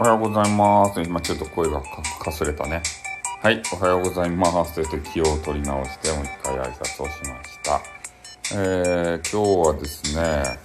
[0.00, 1.02] おはようございます。
[1.02, 1.78] 今ちょっと声が
[2.24, 2.82] かすれたね。
[3.42, 4.74] はい、おはようございます。
[4.74, 7.82] というと気を取り直してもう一回挨拶をしました。
[8.54, 10.58] えー、今日はですね、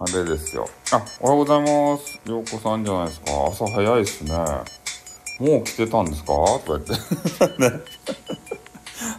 [0.00, 0.68] あれですよ。
[0.90, 2.20] あ、おはようございます。
[2.26, 3.26] りょうこさんじゃないですか。
[3.48, 4.34] 朝早いですね。
[4.34, 6.32] もう来てたんですか？
[6.34, 6.92] とか言って。
[7.70, 7.80] ね。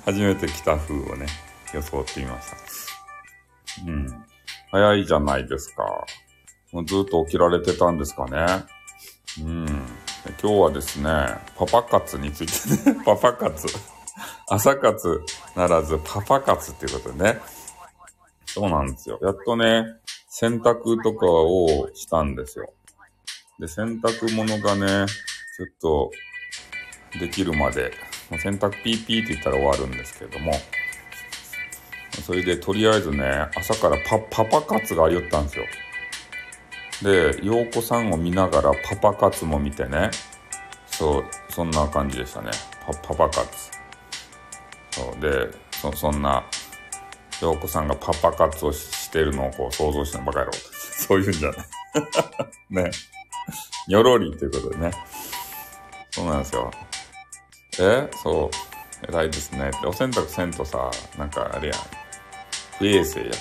[0.03, 1.28] 初めて来た風をね、
[1.73, 2.58] 装ってみました。
[3.88, 4.26] うん。
[4.70, 5.86] 早いじゃないですか。
[6.73, 8.66] もうずっと起きられてたんですかね。
[10.44, 11.10] 今日はですね、
[11.56, 12.48] パパ活につい
[12.84, 13.66] てね、 パパ活。
[14.50, 15.22] 朝活
[15.56, 17.40] ならずパパ活っていうことでね。
[18.45, 19.17] そうなんですよ。
[19.22, 19.86] やっとね、
[20.28, 22.73] 洗濯とかをしたんですよ。
[23.58, 25.06] で、洗濯物がね、
[25.56, 26.12] ちょっと
[27.17, 27.94] できるまで、
[28.30, 30.52] もう洗濯ピーピーって言ったら終わるんですけども、
[32.26, 35.66] それでとりあえずね、朝からパパパ活がありよったんですよ。
[37.02, 40.12] で、陽子さんを見ながらパパ活も見てね、
[40.97, 42.52] そう、そんな感じでしたね。
[42.86, 43.72] パパパ活。
[44.91, 46.44] そうで、そそんな、
[47.41, 50.52] 陽子さんがパパ活をしてるのをこう想像してバカ野郎。
[50.80, 51.58] そういうんじゃない。
[52.86, 52.91] ね。
[53.88, 54.91] にょろりということでね。
[56.11, 56.71] そうなんですよ。
[57.80, 58.49] えそう。
[59.09, 59.71] 偉いですね。
[59.81, 61.80] でお洗濯せんとさ、なんかあれやん。
[62.77, 63.31] 不衛生や。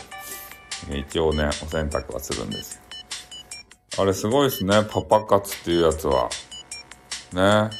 [0.90, 2.82] 一応ね、お洗濯はするんですよ。
[3.98, 4.82] あれすごいですね。
[4.84, 6.28] パパ活っていうやつは。
[7.34, 7.70] ね。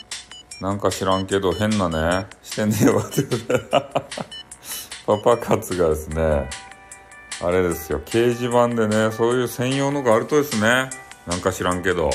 [0.60, 3.58] なんか知らんけど変なね、してねえわってことで。
[5.06, 6.48] パパ活がですね、
[7.42, 8.00] あれですよ。
[8.04, 10.90] 掲示板でね、そういう専用のがあるとですね。
[11.26, 12.10] なんか知らんけど、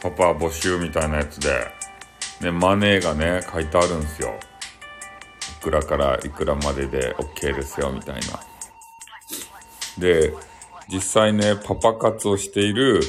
[0.00, 1.70] パパ募集みたいなやつで、
[2.40, 4.34] ね、マネーがね、書いてあるんですよ。
[5.60, 8.20] いくらからいくらまでで OK ですよ、みたいな。
[9.98, 10.32] で、
[10.88, 13.00] 実際ね、パパ活をしている、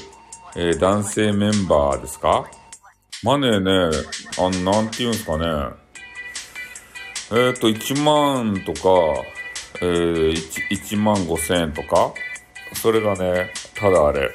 [0.56, 2.46] えー男性メンバーですか？
[3.24, 3.98] マネーね、
[4.38, 5.46] あの、なんて言うんですかね。
[7.32, 8.90] えっ、と、1万とか、
[9.82, 12.14] えー、1, 1万5千円とか、
[12.74, 14.30] それがね、ただあれ、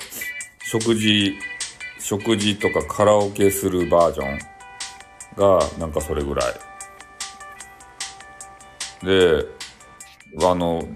[0.61, 1.35] 食事、
[1.99, 4.39] 食事とかカラオケするバージョン
[5.37, 6.55] が、なんかそれぐらい。
[9.05, 9.45] で、
[10.43, 10.89] あの、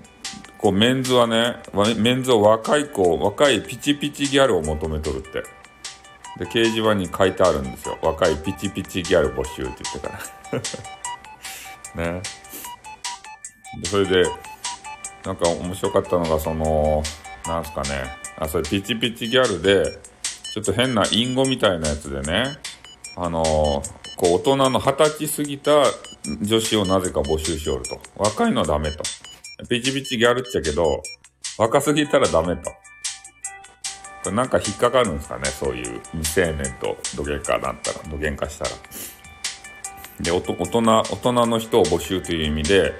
[0.56, 1.56] こうメンズはね、
[1.98, 5.61] メンズは若い子、若いピチピチギャルを求めとるって。
[6.38, 7.98] で、掲示板に書いてあるんですよ。
[8.02, 10.18] 若いピチピチギャル募集って言ってか
[11.94, 12.04] ら。
[12.12, 12.22] ね。
[13.82, 14.24] で、それで、
[15.24, 17.02] なんか面白かったのが、その、
[17.46, 18.04] なんすかね。
[18.38, 19.98] あ、それピチピチギャルで、
[20.52, 22.58] ちょっと変な隠語みたいなやつでね、
[23.16, 23.42] あの
[24.16, 25.84] こう大人の二十歳過ぎた
[26.42, 27.98] 女子をなぜか募集しおると。
[28.16, 29.02] 若いのはダメと。
[29.68, 31.02] ピチピチギャルっちゃけど、
[31.58, 32.70] 若すぎたらダメと。
[34.30, 38.70] なんか引っかかるんですかね、そういう未成年と土幻化だったら、土幻化したら。
[40.20, 42.94] で、おと大人、大人の人を募集という意味で、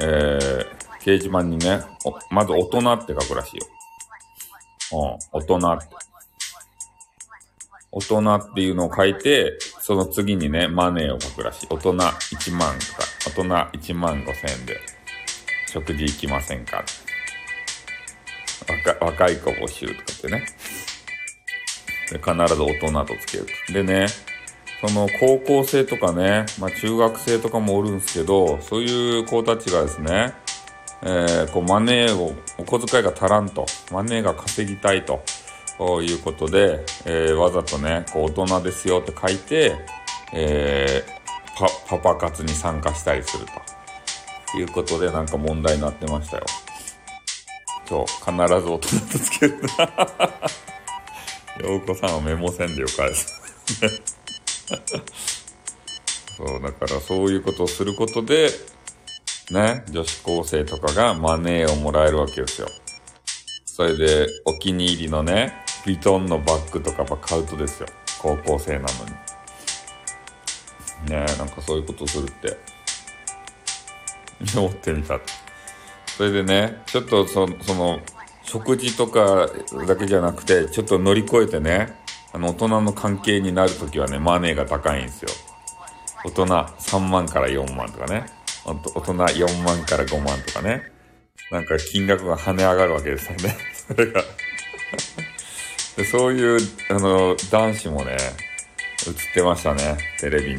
[0.00, 1.80] えー、掲示板にね、
[2.30, 3.66] まず大人って書くらしいよ。
[4.92, 5.86] うん、大人って。
[7.90, 11.66] 大人っていうのを書いて、その次にね、マネーを書くらしい。
[11.70, 14.78] 大人1万とか、大人1万5千円で、
[15.66, 16.84] 食事行きませんか
[19.00, 20.44] 若い子募集とかってね。
[22.10, 23.72] で、必ず大人とつけると。
[23.72, 24.06] でね、
[24.80, 30.32] その高校生とかね、まあ中学生とかもおるんですけど、そういう子たちがですね、
[31.02, 35.22] えー、こうマネーを、お小遣いが足らんと、マネーが稼ぎたいと、
[36.02, 39.76] いうことで、えー、わざとね、こう大人ですよって書いて、
[40.32, 41.58] えー、
[41.88, 43.78] パ、パパ活に参加したりすると。
[44.56, 46.44] いうことでなんか問題になってましたよ。
[47.88, 48.86] そう、必ず大人と
[49.18, 49.84] つけるな。
[51.66, 53.40] ようこさんはメモせんでよかです。
[56.36, 58.50] そう、だからそういうことをすることで、
[59.50, 62.68] ね、女子高生とかがマネーをもらえるわけですよ。
[63.64, 67.86] それで、お気に入りのね、ヴィトンのバッグとかば買うとですよ。
[68.20, 68.86] 高校生なの
[71.06, 71.10] に。
[71.10, 72.58] ねなんかそういうことするって。
[74.58, 75.18] 思ってみた。
[76.18, 78.00] それでね、ちょっとそその、
[78.42, 79.48] 食事とか
[79.86, 81.96] だけじゃなくて、ちょっと乗り越えてね、
[82.32, 85.28] あの、大人の関係になるときはね、マネーが高いんですよ。
[86.24, 88.26] 大人3万から4万とかね。
[88.64, 90.90] 大人4万から5万とかね。
[91.52, 93.56] なんか金額が跳ね上がるわけですよね。
[93.86, 94.24] それが
[95.98, 96.04] で。
[96.04, 96.58] そういう、
[96.90, 98.16] あの、男子もね、
[99.06, 99.96] 映ってましたね。
[100.18, 100.58] テレビに。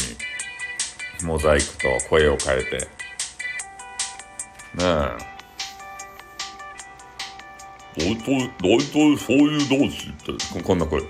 [1.23, 2.77] モザイクと声を変えて。
[2.77, 2.87] ね
[4.85, 5.38] え。
[7.99, 11.01] 大体、大体そういう同士って、ここんな声。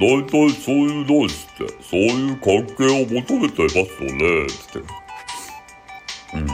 [0.00, 4.88] 大体そういう同士って、そういう関係を求めてますよね、つって。
[6.34, 6.46] うん。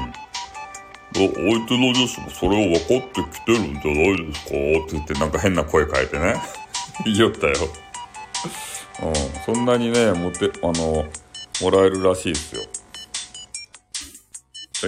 [1.14, 1.32] 相
[1.66, 6.34] 手の女子もそれを分かってきてるんじゃないですかって言ってなんか変な声変えてね。
[7.04, 7.54] 言いよったよ。
[9.02, 9.54] うん。
[9.54, 11.04] そんなにね、もて、あの、
[11.60, 12.62] もらえるらしいですよ。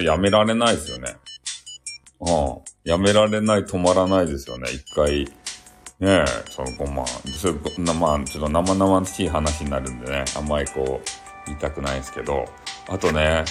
[0.02, 1.16] やめられないですよね。
[2.20, 2.58] うん。
[2.84, 4.70] やめられない、止まらないですよね。
[4.72, 5.24] 一回、
[5.98, 7.54] ねえ、その、まあ、それ、
[7.94, 12.44] まあ、ちょっと生々しい話になるんでね、あんまりこう、言いたくないんですけど、
[12.88, 13.44] あとね、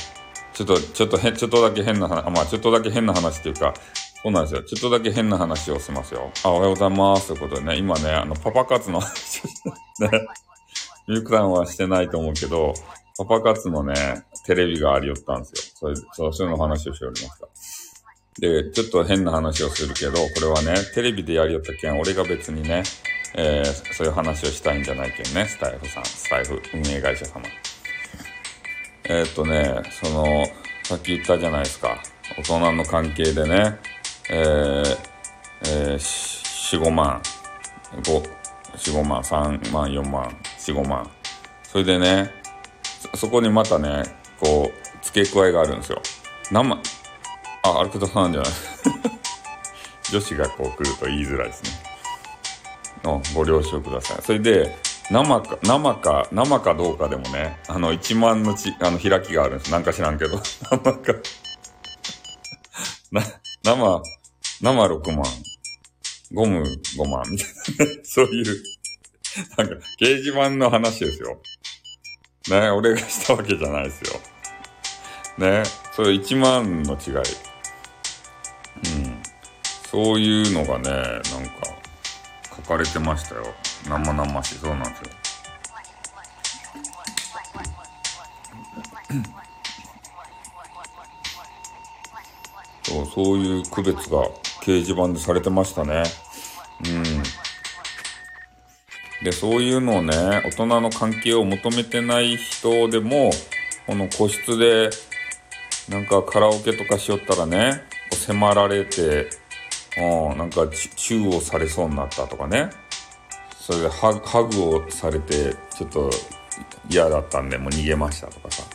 [0.53, 3.73] ちょっと、ちょっとへ、ちょっとだけ変な話、まあ、ちょっとだけ変な話っていうか、
[4.23, 4.63] そうなんですよ。
[4.63, 6.31] ちょっとだけ変な話をしますよ。
[6.43, 7.27] あ、おはようございます。
[7.27, 9.43] ということでね、今ね、あの、パパ活の話
[9.99, 10.09] ね、
[11.07, 12.73] ミルクさんはしてないと思うけど、
[13.17, 13.93] パパ活のね、
[14.45, 15.61] テレビがありよったんですよ。
[15.75, 17.47] それ、そう、そういうの話をしておりました。
[18.39, 22.83] で、ちょっと変な話をするけど、これはね、テレビでやりよったけん、俺が別にね、
[23.33, 27.41] えー、そういう話をしたいんじゃないけんね、スタイフさん、スタイフ運営会社様。
[29.05, 30.45] えー、っとね、その、
[30.83, 31.97] さっき言ったじゃないですか。
[32.37, 33.79] 大人の関係でね、
[34.29, 34.97] えー、
[35.67, 37.21] えー、4、5万、
[38.03, 38.21] 5、
[38.73, 40.23] 4、5万、3万、4万、
[40.57, 41.09] 4、5万。
[41.63, 42.31] それでね、
[43.13, 44.03] そこにまたね、
[44.39, 46.01] こう、付け加えがあるんですよ。
[46.51, 46.81] 何万、
[47.65, 48.51] あ、アルクドさんじゃない？
[50.11, 51.69] 女子がこう来ると言いづらいですね。
[53.03, 54.21] のご了承ください。
[54.21, 54.75] それで、
[55.11, 59.71] 生か、生か、生かどうかでもね、あの、1万のち、あの、開きがあるんです。
[59.71, 60.39] なんか知らんけど。
[60.71, 61.13] 生か、
[63.11, 63.21] な、
[63.63, 64.01] 生、
[64.61, 65.23] 生6万、
[66.33, 66.63] ゴム
[66.97, 67.47] 5万、みたい
[67.79, 68.01] なね。
[68.03, 68.63] そういう、
[69.57, 71.39] なんか、掲示板の話ですよ。
[72.49, 74.19] ね、俺がしたわけじゃないですよ。
[75.37, 75.63] ね、
[75.95, 77.54] それ1万の違い。
[78.83, 79.21] うん。
[79.89, 81.21] そういうのがね、なんか、
[82.55, 83.53] 書かれてましたよ。
[83.87, 84.55] 生々し。
[84.55, 85.25] そうなんですよ。
[92.83, 94.27] そう、そういう区別が
[94.61, 96.03] 掲示板でされてましたね。
[96.85, 97.23] うん。
[99.23, 100.13] で、そういうのをね、
[100.45, 103.31] 大人の関係を求めてない人でも、
[103.87, 104.89] この個室で、
[105.89, 109.27] なんかカラオケとかしよったらね、迫られて、
[109.97, 112.69] うん、なんかチューをされそうになったとかね。
[113.59, 116.09] それでハグをされて、ちょっと
[116.89, 118.63] 嫌だったんで、もう逃げましたとかさ。
[118.63, 118.69] ね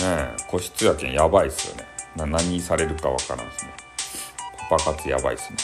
[0.00, 1.84] え、個室やけんやばいっすよね。
[2.16, 3.72] な何されるかわからんですね。
[4.70, 5.58] パパ活やばいっすね。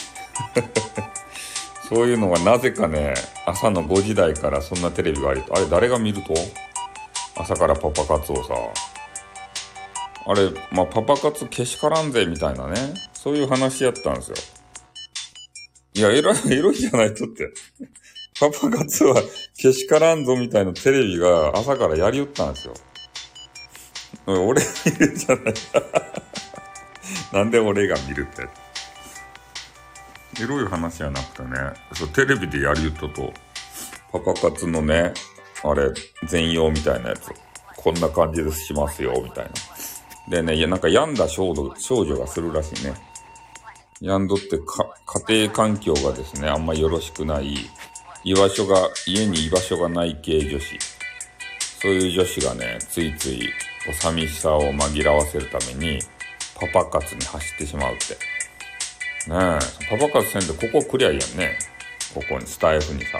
[1.89, 3.15] そういうのがなぜかね、
[3.45, 6.33] 朝の5時台からそんなテレビがあると、あれ誰が見ると？
[7.35, 8.53] 朝からパパ活をさ、
[10.25, 14.35] あれ、まあ、パパ活けしからんぜみたいなね、そういう話やったんですよ。
[15.95, 17.51] いや、エロい、エロいじゃないとって。
[18.39, 19.21] パパ活は
[19.57, 22.73] けしからんぞみたいなテレビが朝からやりよったんですよ。
[24.25, 25.53] 俺見るじゃない。
[27.33, 28.47] なんで俺が見るって。
[30.41, 31.57] エロい話じゃなくてね、
[31.93, 33.33] そうテレビでやりよったと、
[34.11, 35.13] パパ活のね、
[35.63, 35.91] あれ、
[36.27, 37.31] 全容みたいなやつ、
[37.75, 39.51] こんな感じでしますよ、みたいな。
[40.29, 42.93] でね、いや、なんか病んだ少女少女がするらしいね。
[43.99, 44.57] 病んどって、
[45.25, 47.55] 家庭環境がですね、あんまよろしくない、
[48.23, 50.77] 居場所が、家に居場所がない系女子。
[51.81, 53.49] そういう女子がね、ついつい、
[53.91, 55.99] 寂しさを紛らわせるために、
[56.55, 58.13] パパ活に走ってしまうって。
[58.13, 59.59] ね
[59.89, 61.57] え、パパ活せんでここ来りゃいいやんね。
[62.13, 63.19] ここに、スタイフにさ。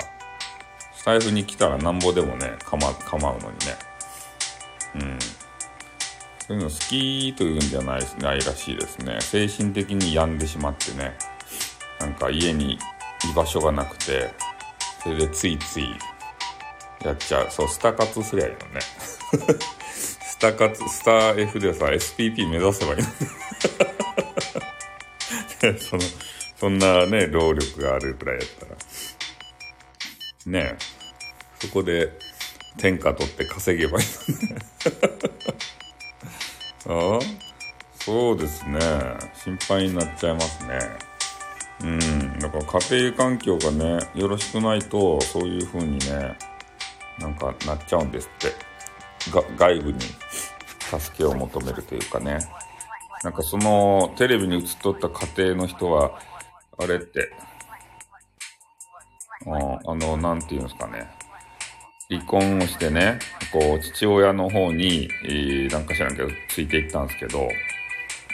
[0.94, 3.76] スタイフに来たらなんぼでもね、構う、構うのにね。
[4.96, 5.20] うん。
[6.50, 9.22] そういうの好きというんじゃないないらしいですね。
[9.22, 11.16] 精神的に病んでしまってね。
[12.00, 12.80] なんか家に
[13.32, 14.32] 居場所がなくて、
[15.04, 15.92] それでついつい
[17.06, 17.52] やっちゃう。
[17.52, 18.80] そう、スタ活すりゃいいのね。
[19.94, 22.98] スタ活、スター F でさ、SPP 目指せばいい
[25.62, 26.02] のね その、
[26.60, 28.72] そんなね、労力があるくらいやったら。
[30.48, 30.78] ねえ、
[31.60, 32.18] そこで
[32.80, 34.56] 天下取って稼げばいいのね。
[36.88, 37.20] あ
[37.94, 38.80] そうですね。
[39.34, 40.80] 心配になっちゃいますね。
[41.84, 42.40] うん。
[42.40, 46.38] だから家庭環境がね、よろしくないと、そういう風にね、
[47.20, 48.70] なんかなっちゃうんですって。
[49.32, 52.40] が外部に助けを求めるというかね。
[53.24, 56.20] なんかそのテレビに映っとった家庭の人は、
[56.78, 57.30] あれって、
[59.46, 61.19] ああの、なんていうんですかね。
[62.10, 63.20] 離婚をしてね、
[63.54, 67.48] こう、父親の方に、えー、なんか知らんけど、ついていったんですけど、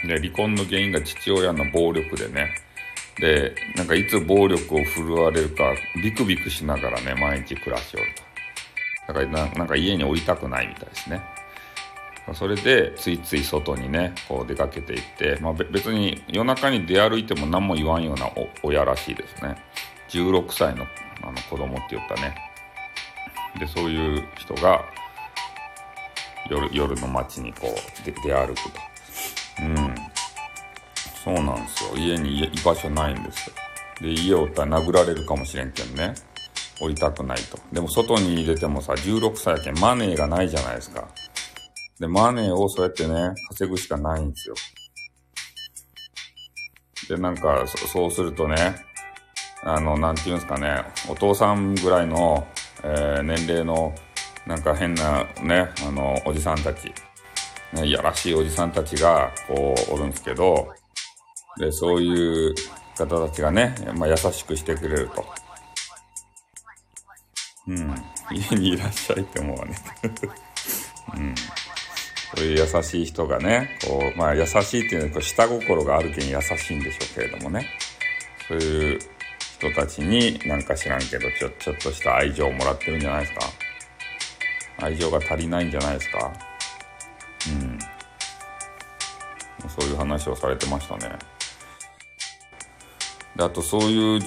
[0.06, 2.48] で、離婚の原因が父親の暴力でね、
[3.18, 9.12] で、なんかいつ暴力を振るわれるか、ビクビクしながらね、毎日暮らしおると。
[9.12, 11.20] だからな、なんか家に降りたくないみたいですね。
[12.32, 18.30] それで、ついつい外にね、こう出かけていって、まあ別に夜中に出歩いても何も言わんような
[18.62, 19.56] 親らしいですね。
[20.08, 20.86] 16歳の
[21.22, 22.55] あの子供って言ったね。
[23.58, 24.84] で、そういう人が、
[26.48, 28.70] 夜、夜の街にこう出歩くと。
[29.62, 29.94] うん。
[31.24, 31.96] そうなんですよ。
[31.96, 33.56] 家に居場所ないんですよ。
[34.00, 36.14] で、家をったら殴られるかもしれんけんね。
[36.80, 37.58] 降りたくないと。
[37.72, 41.08] でも外に出てもさ、16歳やけんマネーがないじゃないですか。
[41.98, 44.54] で、マネーをそうやってね、稼ぐしかないんですよ。
[47.08, 48.76] で、なんか、そうするとね、
[49.62, 52.46] あの、なんていうんですかね、お父さんぐらいの、
[52.88, 53.92] えー、年齢の、
[54.46, 56.92] なんか変なね、あの、おじさんたち、
[57.72, 60.68] ね、いやらしいおじさんたちが、こう、おるんですけど、
[61.58, 62.54] で、そういう
[62.96, 65.24] 方たちがね、まあ、優しくしてくれると。
[67.66, 67.94] うん。
[68.30, 69.76] 家にいらっしゃいって思うわね。
[71.16, 71.34] うん。
[72.36, 77.66] そういう優しい人がね、こう、まあ優しいっていうのは下心があるけん優しいんでしょうけれどもね。
[78.46, 79.00] そういう
[79.58, 83.40] 人たちになんか知らんけど、ちょ、ちょっとした愛情をもらってるんじゃないですか？
[84.78, 86.32] 愛情が足りないんじゃないですか？
[87.48, 87.78] うん。
[89.68, 91.18] そういう話をされてましたね。
[93.36, 94.20] であとそういう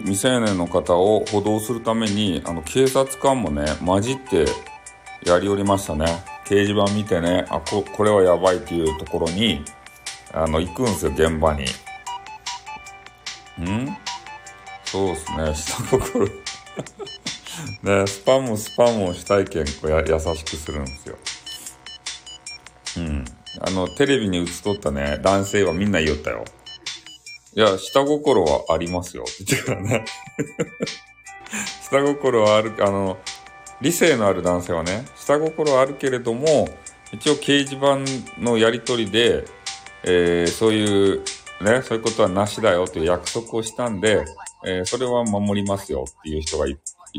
[0.00, 4.46] 未成年の方を補導するためにあの警察官もね混じって
[5.24, 6.06] やりおりましたね
[6.44, 9.64] 掲示板見てねあここれはやばいっていうところに
[10.32, 11.62] あの行くんですよ現場に
[13.64, 13.96] ん？
[14.92, 15.54] そうですね。
[15.56, 16.26] 下心
[17.82, 21.16] ねスパムスパムをしたいけんこうや優しくするんですよ。
[22.98, 23.24] うん。
[23.60, 25.18] あのテレビに映っとったね。
[25.22, 26.44] 男性はみんな言おったよ。
[27.54, 29.24] いや、下心はありますよ。
[29.24, 30.04] って言ってからね。
[31.88, 33.18] 下心はある、あの、
[33.80, 36.68] 理性のある男性はね、下心はあるけれども、
[37.12, 39.44] 一応掲示板のやりとりで、
[40.04, 41.24] えー、そういう、
[41.62, 44.24] ね、そういうことはなしだよという約束をしたんで、
[44.64, 46.78] えー、それは守りますよっていう人がいる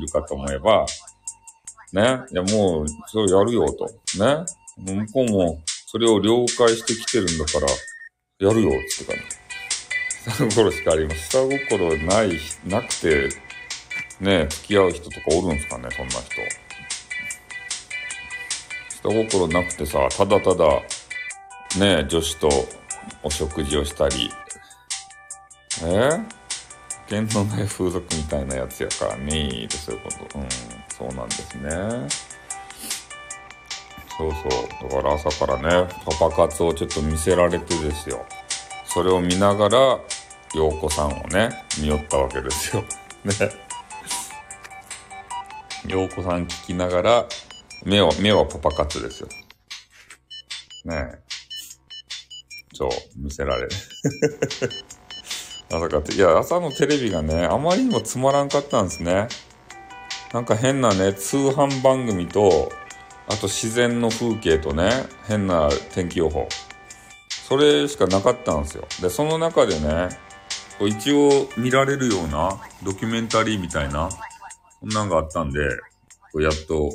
[0.10, 0.86] かと思えば、
[1.92, 3.86] ね、いやもう、それやるよと。
[4.18, 4.46] ね、
[4.78, 5.62] 向こうも
[5.94, 9.22] それを了解してきてるんだから、やるよってかね。
[10.26, 11.30] 下心しかあります。
[11.30, 13.30] 下心ない、なくて、
[14.20, 16.64] ね、付き合う人とかおるんすかね、そんな人。
[19.04, 20.66] 下心なくてさ、ただただ、
[21.78, 22.50] ね、女子と
[23.22, 24.32] お食事をしたり、
[25.84, 26.10] え
[27.08, 30.40] 剣のない風俗みたいなやつやからね、そういうこと。
[30.40, 30.48] うん、
[30.90, 31.70] そうなんですね。
[34.18, 34.90] そうそう。
[34.90, 38.26] だから朝からね、パパ活をちょっと見せられてですよ。
[38.86, 40.00] それを見ながら、
[40.54, 41.50] 陽子さんをね、
[41.82, 42.84] 見よったわけですよ。
[43.26, 43.34] ね。
[45.88, 47.26] 陽子さん聞きながら、
[47.86, 49.30] 目は、目はパパ活ですよ。
[50.86, 51.20] ねえ。
[52.74, 53.70] そう、見せられる。
[55.78, 59.28] 朝かって、いや、朝のテレビがね、あまりにもつまらんかったんですね。
[60.32, 62.72] なんか変なね、通販番組と、
[63.28, 64.90] あと自然の風景とね、
[65.28, 66.48] 変な天気予報。
[67.30, 68.88] それしかなかったんですよ。
[69.02, 70.10] で、その中でね、
[70.80, 74.10] 一応見られるようなドキュメンタリーみたいな、
[74.80, 76.90] そんなんがあったんで、やっと、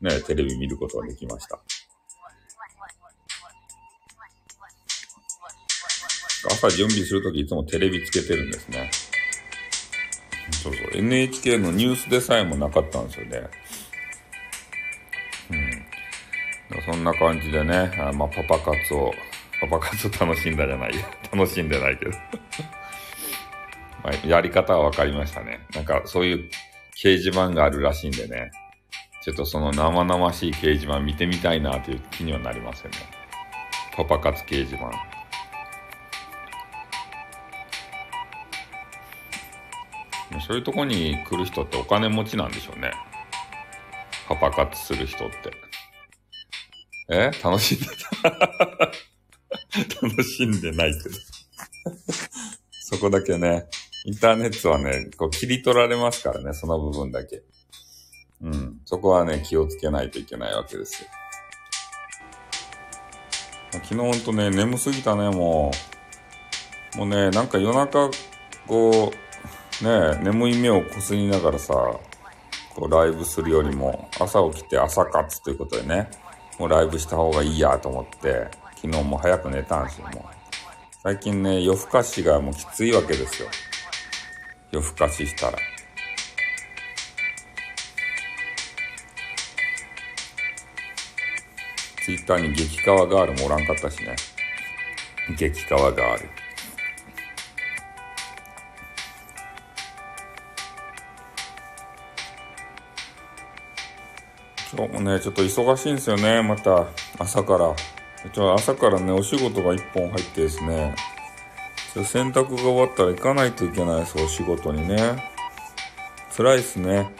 [0.00, 1.60] ね、テレビ見ることができました。
[6.50, 8.90] 朝準備するときいつもテレビつけてるんですね。
[10.62, 10.90] そうそう。
[10.94, 13.42] NHK のニュースでさえもなかったんですよね。
[15.50, 16.82] うん。
[16.86, 19.12] そんな感じでね、あまあ、パパ活を
[19.60, 21.02] パパ活を楽しんだじゃないよ。
[21.32, 22.10] 楽しんでないけど
[24.02, 25.60] まあ、やり方は分かりましたね。
[25.74, 26.50] なんかそういう
[26.96, 28.50] 掲示板があるらしいんでね。
[29.22, 32.98] ちょっとその生々しい掲示板見てみたいなという気にはなりませんね。
[33.96, 35.21] パパ活掲示板。
[40.40, 42.92] そういうとこに来る人ってお金持ちなんでしょうね。
[44.28, 45.52] パパ活する人って。
[47.10, 47.30] え？
[47.42, 47.86] 楽しんで
[48.22, 48.28] た？
[50.06, 51.14] 楽しんでないけど
[52.70, 53.66] そこだけね、
[54.04, 57.42] インターネットはね、こう切り取られますからね、その部分だけ。
[58.42, 58.80] うん。
[58.84, 61.08] そこはね、気をつけないといけないわけですよ。
[63.72, 65.70] 昨日ほんとね、眠すぎたね、も
[66.94, 66.98] う。
[66.98, 68.10] もうね、なんか夜中、
[68.66, 69.31] こう、
[69.82, 71.74] ね、眠い目をこすりながらさ、
[72.74, 76.08] こうライブするよりも、朝起きて朝活ということでね、
[76.58, 80.42] もうライブした方がいいやと思って、昨日も早く寝たんですよ、もう。
[81.02, 83.48] 最近ね、夜更かしがもうきついわけですよ。
[84.70, 85.58] 夜更かししたら。
[92.04, 94.14] ツイッターに激川ガールもおらんかったしね。
[95.36, 96.41] 激川ガール。
[104.82, 107.72] 今日もね、ちょっと忙しいんですよね、また、朝から。
[108.32, 110.96] ちょ朝からね、お仕事が一本入ってですね、
[111.94, 115.22] 洗濯が終わったら行かないといけないです、お仕事にね。
[116.36, 117.12] 辛いっすね。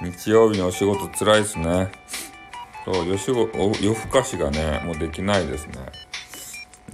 [0.00, 1.90] 日曜日のお仕事辛いっすね。
[2.84, 5.74] そう、夜仕事、夜更かしがね、もうできないですね。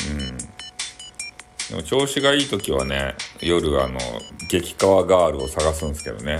[0.08, 0.38] うん。
[0.38, 4.00] でも調子がいい時はね、夜あの、
[4.48, 6.38] 激川ガールを探すんですけどね。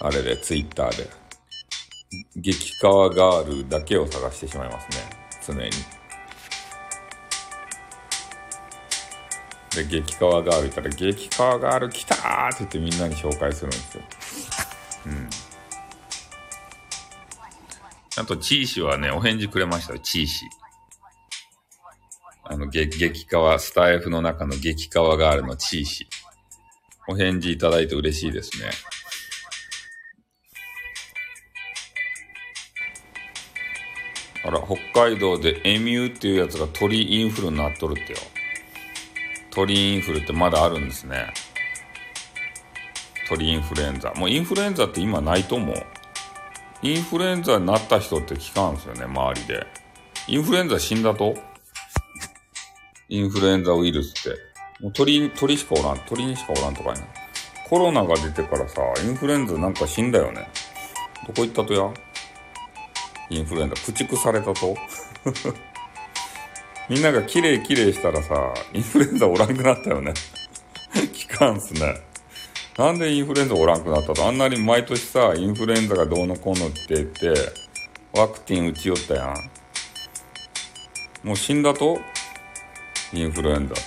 [0.00, 1.15] あれで、ツイッターで。
[2.36, 5.04] 激川ガールだけを探してしまいますね。
[5.46, 5.70] 常に。
[9.74, 14.04] で、激川ガールいたら、激川ガール来たーって言ってみんなに紹介するんですよ。
[15.06, 15.28] うん。
[18.18, 20.46] あと、チーシはね、お返事くれました、チーシ。
[22.44, 26.08] あの、激、激川、スタイフの中の激川ガールのチーシ。
[27.08, 28.70] お返事いただいて嬉しいですね。
[34.46, 38.18] あら、北海道でエミューっていうやつが鳥インフルになっとるってよ。
[39.50, 41.32] 鳥インフルってまだあるんですね。
[43.28, 44.12] 鳥インフルエンザ。
[44.14, 45.86] もうインフルエンザって今ないと思う。
[46.82, 49.66] インフルエンザになった人って聞かんすよね、周りで。
[50.28, 51.34] インフルエンザ死んだと？
[53.08, 54.38] インフルエンザウイルスって。
[54.80, 57.02] もう鳥、鳥しかおらん、鳥にしかおらんとかやな。
[57.68, 60.48] コロナが出てからさ、インフルエンザなんか死んだよね。
[61.26, 61.92] どこ行ったとや？
[63.30, 64.76] インフルエンザ駆逐されたと
[66.88, 70.12] みんなが綺麗綺麗したらさ、インフルエンザおらんくなったよね
[70.94, 72.00] 聞かんすね。
[72.76, 74.26] なんでインフルエンザおらんくなったと？
[74.26, 77.34] あんなに毎年さ、インフルエンザがどうのこうのって言って、
[78.12, 79.50] ワクチン打ち寄ったやん。
[81.24, 81.98] もう死んだと？
[83.12, 83.82] インフルエンザって。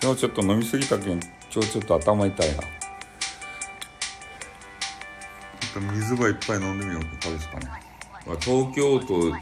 [0.00, 1.20] 昨日ちょっと飲みすぎたけん、
[1.52, 2.62] 今日ちょっと頭痛いな。
[5.80, 7.66] 水ばいっぱい飲んでみようかですかね。
[8.40, 9.32] 東京都、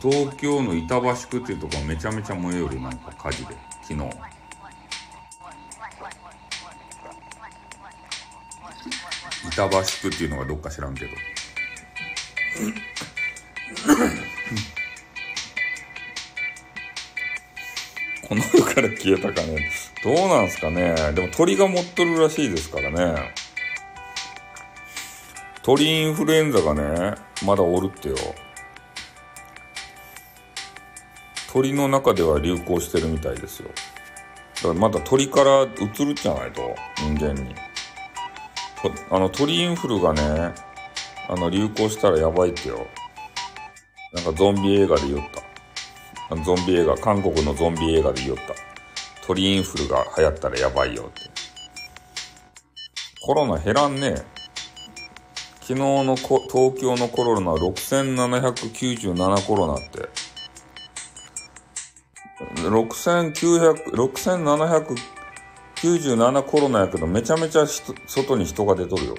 [0.00, 4.00] 東京の板橋区っていうところめちゃめちゃ燃えよる、なんか火事で、昨日。
[9.52, 11.10] 板橋区っていうのがどっか知らんけど。
[18.28, 19.70] この世から消えたかね。
[20.02, 20.94] どうなんすかね。
[21.12, 23.34] でも鳥が持っとるらしいですからね。
[25.62, 27.14] 鳥インフルエンザがね、
[27.46, 28.16] まだおるってよ。
[31.52, 33.70] 鳥の中では流行してるみたいですよ。
[34.56, 37.54] だからまだ鳥から移るじゃないと、人間に。
[39.08, 40.52] あの、鳥インフルがね、
[41.28, 42.84] あの、流行したらやばいってよ。
[44.12, 45.30] なんかゾンビ映画で言っ
[46.28, 46.36] た。
[46.44, 48.54] ゾンビ映画、韓国のゾンビ映画で言った。
[49.28, 51.30] 鳥インフルが流行ったらやばいよって。
[53.24, 54.31] コロナ減らんね
[55.62, 60.08] 昨日のこ東京のコロナ6797コロナって、
[62.56, 63.92] 6900、
[65.76, 67.64] 6797コロナやけど、めちゃめちゃ
[68.08, 69.14] 外に人が出とるよ。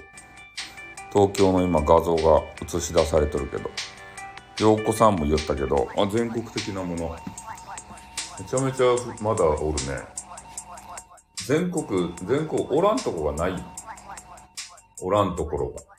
[1.14, 3.70] 東京の今画像が映し出されとるけど。
[4.60, 7.16] 陽子さんも言ったけど、あ、全国的なもの。
[8.38, 8.88] めちゃめちゃ
[9.22, 10.04] まだおるね。
[11.48, 13.64] 全国、全国、おらんとこがない。
[15.02, 15.93] おらんところが。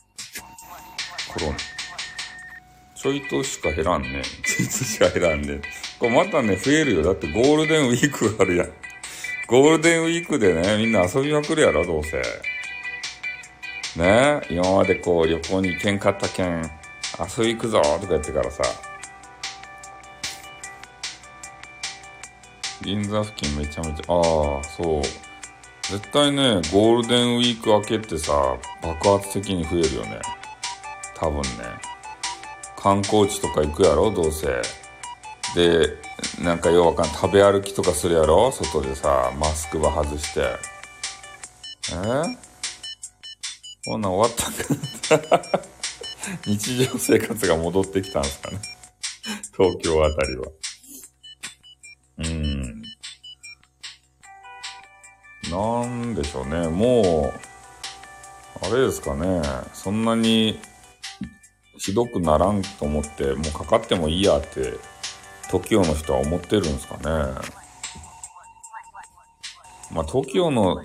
[1.35, 1.57] コロナ。
[2.95, 4.23] ちょいとしか減らんね。
[4.47, 5.61] ちょいとしか減らんね。
[5.99, 7.03] これまたね、増えるよ。
[7.03, 8.69] だってゴールデンウィークあるやん。
[9.47, 12.23] ゴールデンウィークでね、みんな遊びまくるやろ、どうせ。
[13.97, 14.41] ね？
[14.49, 16.63] 今までこう旅行に行けんかったけん、
[17.39, 18.63] 遊び行くぞとか言ってからさ。
[22.83, 25.03] 銀座付近めちゃめちゃ、ああ、そう。
[25.91, 30.19] 絶対ね、ゴールデンウィーク明けってさ、爆発的に増えるよね。
[31.25, 31.49] 多分ね。
[32.77, 34.11] 観光地とか行くやろ？
[34.11, 34.61] どうせ。
[35.55, 35.97] で、
[36.43, 38.53] なんかようわかん食べ歩きとかするやろ？
[38.53, 40.41] 外でさ、マスクば外して。
[41.93, 41.95] え？
[43.87, 44.39] こんなん終わっ
[45.09, 45.43] たんかな
[46.47, 48.59] 日常生活が戻ってきたんですかね
[49.57, 50.47] 東京あたりは。
[52.19, 52.83] うん。
[55.51, 56.69] なんでしょうね。
[56.69, 57.33] も
[58.63, 59.43] う、あれですかね。
[59.73, 60.59] そんなに
[61.79, 64.75] ひどくならんと思って、もうかかってもいいやって
[65.51, 67.03] TOKIO の人は思ってるんですかね。
[69.93, 70.85] まあ、TOKIO の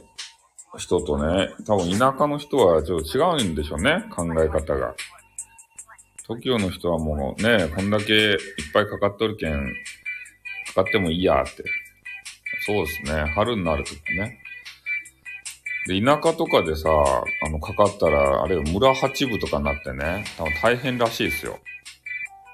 [0.78, 4.96] 人とね、多分田舎の人はちょっと違うんでしょうね、考え方が。
[6.28, 8.38] TOKIO の人はもうね、こんだけいっ
[8.74, 9.74] ぱいかかっとるけん、
[10.68, 11.64] かかってもいいやって。
[12.66, 14.40] そうですね、春になるとね。
[15.88, 21.60] で、田舎とかでさ、あの、かかったら、あれ、村八部とかになってね、多分大変らしいですよ。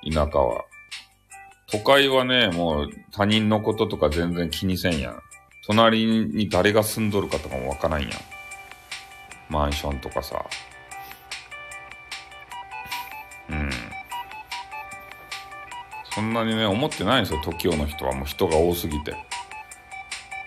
[0.03, 0.65] 田舎は。
[1.71, 5.19] 都会はね、もう他人のこととか全然気にせんやん。
[5.65, 8.11] 隣に誰が住んどるかとかもわからんやん。
[9.49, 10.45] マンションとかさ。
[13.49, 13.69] うん。
[16.13, 18.13] そんなにね、思ってないんですよ、TOKIO の人は。
[18.13, 19.15] もう人が多すぎて。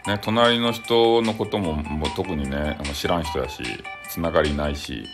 [0.08, 3.62] ね、隣の人のことももう特にね、あの知らん人やし、
[4.08, 5.04] つながりないし、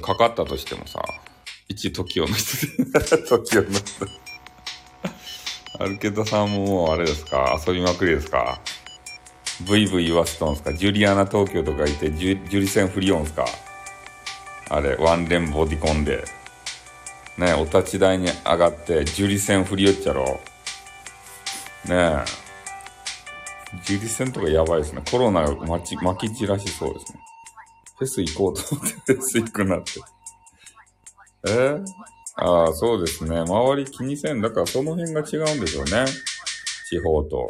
[0.00, 1.02] かかったとしてもさ、
[1.68, 2.84] 一 TOKIO の人で、
[3.26, 4.06] TOKIO の人。
[5.80, 8.60] アルケドさんももうあれですか遊びまくりですか
[9.66, 13.44] ブイブイ言わせとんすかジュリアナ東京とかいて、ジュジュリセンフリオンすか
[14.68, 16.22] あれ、ワンレンボディコンで。
[17.38, 20.24] ねお立ち台に上がって、ジュリセンフリオっちゃろ。
[21.86, 22.49] ねえ。
[23.84, 25.02] ジュリセンとかやばいですね。
[25.10, 27.20] コロナが巻き、巻き散らしそうですね。
[27.98, 30.00] フェス行こうと思ってフェス行くなって。
[31.48, 31.50] え？
[31.50, 31.84] ー、
[32.36, 33.38] ああ、そうですね。
[33.40, 34.40] 周り気にせん。
[34.40, 36.06] だからその辺が違うんでしょうね。
[36.88, 37.48] 地方と。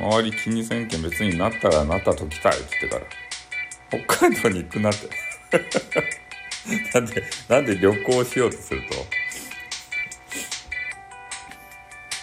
[0.00, 3.04] 周り気にせんけん別になったらなったときたいって言ってか
[3.90, 4.06] ら。
[4.06, 5.08] 北海道に行くなって。
[6.94, 8.94] なんで、なんで旅行しようとすると。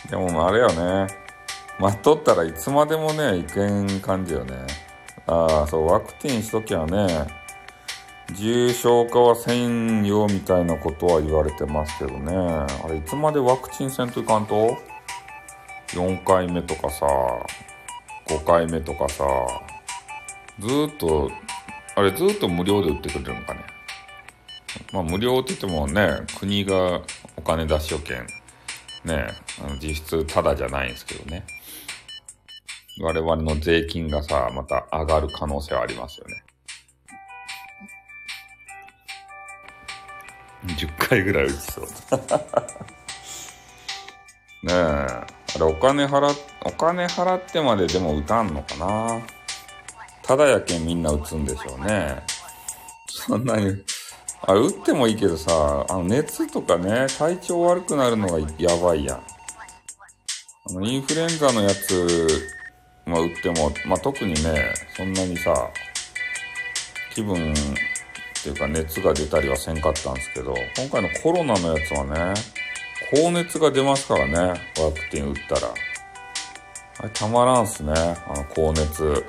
[0.09, 1.28] でもあれよね。
[1.79, 4.53] 待っとったらいつまでもね、行けん感じよね。
[5.27, 7.27] ああ、そう、ワクチンしときゃね、
[8.35, 12.35] 重症化はせんよみたいなことは言われてますけどね。
[12.35, 14.75] あれ、いつまでワクチンせんといかんと
[15.89, 17.05] ?4 回目とかさ、
[18.27, 19.23] 5回目とかさ、
[20.59, 21.31] ずーっと、
[21.95, 23.61] あれずーっと無料で売ってくれるのかね。
[24.91, 27.01] まあ無料って言ってもね、国が
[27.37, 28.27] お金出しよけん。
[29.05, 29.27] ね、
[29.81, 31.45] 実質ただじゃないんですけどね。
[33.01, 36.43] 我々の税金がさ、また上がる可能性はありますよね。
[40.75, 41.85] 10回ぐらい打ちそう。
[44.63, 44.75] ねえ。
[44.75, 45.25] あ
[45.57, 46.35] れ、お金払、
[46.65, 49.21] お金払ってまででも打たんのかな？
[50.21, 52.21] ただやけんみんな打つんでしょうね。
[53.07, 53.81] そんなに、
[54.41, 59.17] あれ、打ってもいいけどさ、あの、熱とかね、体調悪くなるのがやばいやん。
[59.17, 59.21] あ
[60.73, 62.58] の、インフルエンザのやつ、
[63.09, 65.69] まあ、打っても、まあ、特にね、そんなにさ、
[67.13, 67.55] 気分っ
[68.43, 72.33] ていうか熱が出たりはせんかったんですけど、今回のコロナのやつはね、
[73.11, 75.73] 高熱が出ますからね、ワクチン打ったら。
[76.99, 79.25] あれたまらんすね、あの高熱。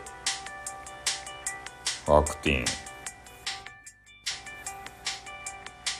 [2.07, 2.65] ワクチン。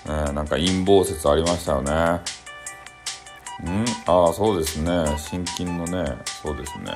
[0.07, 1.93] え、なんか陰謀説ありましたよね。
[1.93, 3.85] ん？
[4.07, 4.91] ああ、そうですね。
[5.19, 6.93] 心筋のね、そうですね。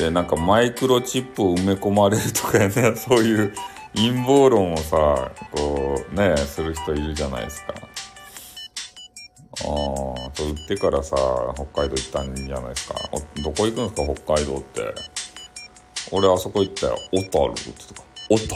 [0.00, 3.52] で、なんかマイクロチップを埋め込まれるとかね、 そういう
[3.94, 7.74] 陰謀論をさ、こう、ね、する人いるじゃないですか。
[7.74, 9.66] ああ、
[10.30, 11.16] と売ってからさ、
[11.54, 12.94] 北海道行ったんじゃないですか。
[13.44, 14.94] どこ行くんですか、北海道って。
[16.12, 16.96] 俺あそこ行ったよ。
[17.12, 18.02] 小樽ってとか。
[18.30, 18.54] 小樽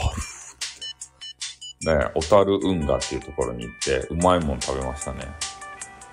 [1.99, 5.27] ね小樽運河っていうところに行って、うまいもん食べましたね。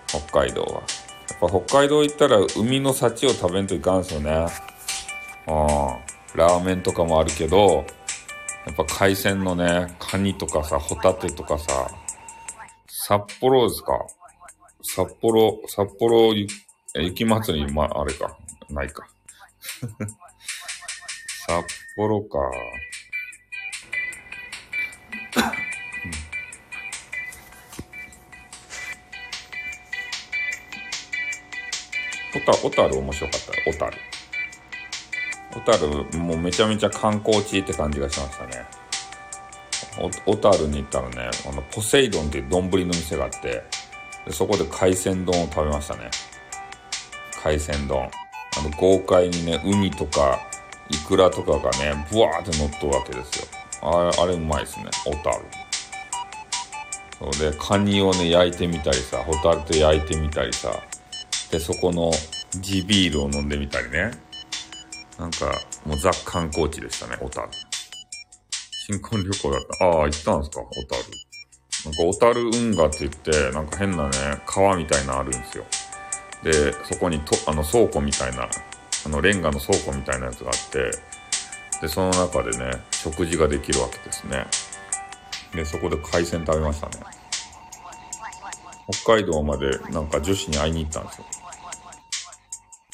[0.08, 0.72] 北海道は。
[0.72, 0.82] やっ
[1.40, 4.46] ぱ北海道行ったら海の幸を食べんといかんすよね。
[5.46, 5.98] ああ、
[6.36, 7.84] ラーメンとかもあるけど、
[8.66, 11.88] やっぱ海鮮のね、カニとかさ、ホタテとかさ、
[12.86, 13.98] 札幌ですか？
[14.84, 16.32] 札幌、札幌
[16.94, 18.36] 雪祭り、ま、あれか？
[18.70, 19.06] ないか。
[21.46, 22.38] 札幌か。
[32.32, 34.11] 小樽、小樽面白かったよ、小樽。
[35.52, 38.64] 小樽、もうめちゃめちゃ観光地って感じがしましたね。
[40.24, 43.62] 小樽に行ったらね、あの、ポセイドンっていう丼の店があって、
[44.24, 46.10] でそこで海鮮丼を食べましたね。
[47.42, 48.08] 海鮮丼。
[48.58, 50.40] あの、豪快にね、ウニとか、
[50.88, 53.46] イクラとかがね、ブワーって乗っとるわけですよ。
[53.82, 55.44] あれ、あれうまいですね、小樽。
[57.38, 60.70] で、カニをね、焼いてみたりさ、ホタルと焼いてみたりさ、
[61.50, 62.10] で、そこの
[62.60, 64.10] 地ビールを飲んでみたりね。
[65.18, 67.48] なんか、もうザ観光地でしたね、小樽。
[68.86, 69.84] 新婚旅行だった。
[69.86, 71.32] ああ、行ったんですか、小樽。
[71.84, 75.64] なんか小樽運河って言って、なんか変なね、川みたいなのあるんですよ。
[76.42, 78.48] で、そこにと、あの倉庫みたいな、
[79.04, 80.90] あのレンガの倉庫みたいなやつがあって、
[81.80, 84.46] で、その中でね、食事ができるわけですね。
[85.54, 87.04] で、そこで海鮮食べましたね。
[88.90, 91.24] 北海道までなんか女子に会いに行ったんですよ。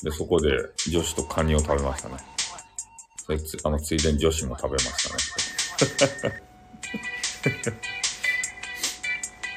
[0.03, 0.51] で、そこで
[0.89, 2.17] 女子とカニを食べましたね。
[3.25, 5.09] それつあのついでに女子も食べまし
[6.21, 6.43] たね。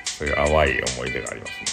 [0.06, 0.52] そういう淡い
[0.96, 1.66] 思い出がありますね。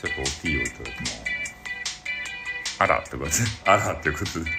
[0.00, 1.12] ちょっと大きいをいただきます。
[2.78, 3.30] あらってことで、
[3.66, 4.50] あらってことで。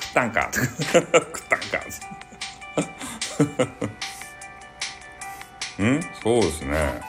[0.00, 1.84] 食ったんか 食ったんか
[5.78, 6.00] うん？
[6.22, 7.00] そうですね。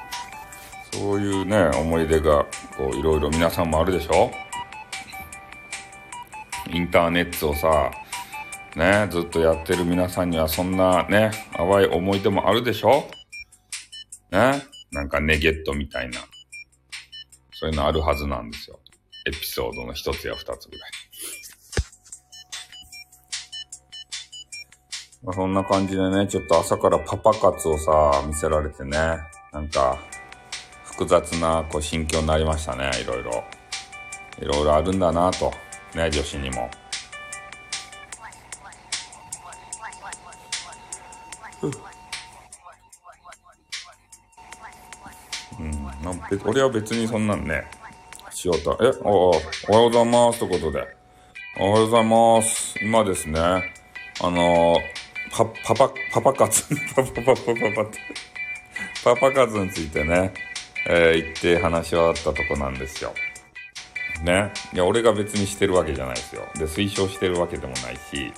[0.94, 2.46] そういうね、思い出が、
[2.78, 4.32] こう、いろいろ皆さんもあるでしょ？
[6.70, 7.92] インターネットをさ、
[8.76, 13.10] ね、ずっとやってる皆さんにはそんなね、淡い思い出もあるでしょ？
[14.32, 16.20] ね、なんかネゲットみたいな。
[17.54, 18.80] そういうのあるはずなんですよ。
[19.26, 20.92] エピソードの一つや二つぐらい。
[25.24, 28.98] まあ、そんな感じでね、ちょっと朝からパパ活をさ、見せられてね、
[29.52, 29.98] なんか、
[30.84, 33.44] 複雑なこう心境になりましたね、いろいろ。
[34.40, 35.52] いろいろあるんだなと。
[35.96, 36.70] ね、女子にも。
[45.60, 47.66] うん、まあ、俺は別にそんなんね、
[48.30, 48.78] しようと。
[48.82, 50.40] え、おお、おはようございます。
[50.40, 50.98] ということで。
[51.60, 52.76] おはようございます。
[52.84, 54.78] 今ですね、あの
[55.32, 56.64] パ、パパ、パパ活、
[56.96, 57.36] パパパパパ
[57.76, 58.00] パって、
[59.04, 60.34] パパ活についてね、
[60.88, 63.14] えー、言って話し終わったとこなんですよ。
[64.24, 64.52] ね。
[64.74, 66.48] いや、俺が別にしてるわけじゃないですよ。
[66.56, 68.34] で、推奨してるわけでもないし、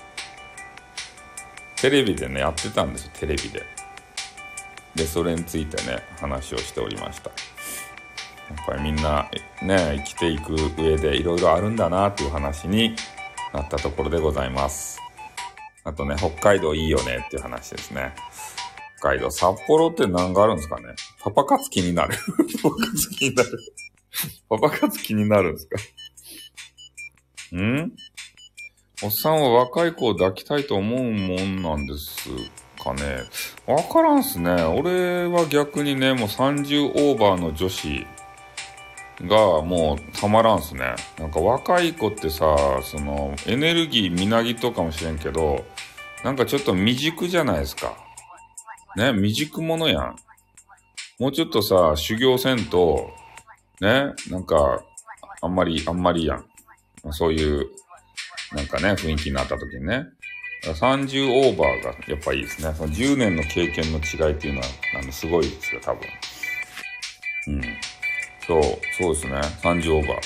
[1.75, 3.63] テレビでね、やってたんですよ、テレビで。
[4.95, 7.30] で、それについてね、話をしておりました。
[7.30, 7.36] や
[8.62, 9.30] っぱりみんな、
[9.62, 12.95] ね、生きていく上でいろいろあるんだなっていう話に
[13.54, 14.99] なったところでございます。
[15.84, 18.13] あとね、北海道いいよねっていう話ですね。
[19.00, 20.88] 北海道、札幌って何があるんですかね
[21.22, 22.18] パパ活気になる。
[22.62, 23.60] パパ活気になる。
[24.50, 25.78] パパ活気になるんですか
[27.58, 27.92] ん？
[29.02, 32.30] おっさんは若い子を抱きたいと思うもんなんです
[32.84, 33.24] かね。
[33.65, 34.52] わからんすね。
[34.63, 38.06] 俺は逆にね、もう30オーバーの女子
[39.23, 40.95] がもうたまらんすね。
[41.17, 45.65] なんか若い子ってさ、そのエネルギーみなぎとかもしれんけど、
[46.23, 47.97] なんかちょっと未熟じゃないですか。
[48.95, 50.15] ね、未熟者やん。
[51.19, 53.12] もうちょっとさ、修行せんと、
[53.82, 54.84] ね、なんか、
[55.41, 56.45] あんまり、あんまりやん。
[57.12, 57.67] そういう、
[58.53, 60.05] なんかね、雰囲気になった時にね。
[60.63, 62.73] 30オーバーがやっぱいいですね。
[62.75, 64.67] その10年の経験の違いっていうのは、
[65.01, 66.01] あの、すごいですよ、多分。
[67.47, 67.62] うん。
[68.50, 68.64] そう、
[68.98, 69.34] そうですね。
[69.62, 70.20] 30オーバー。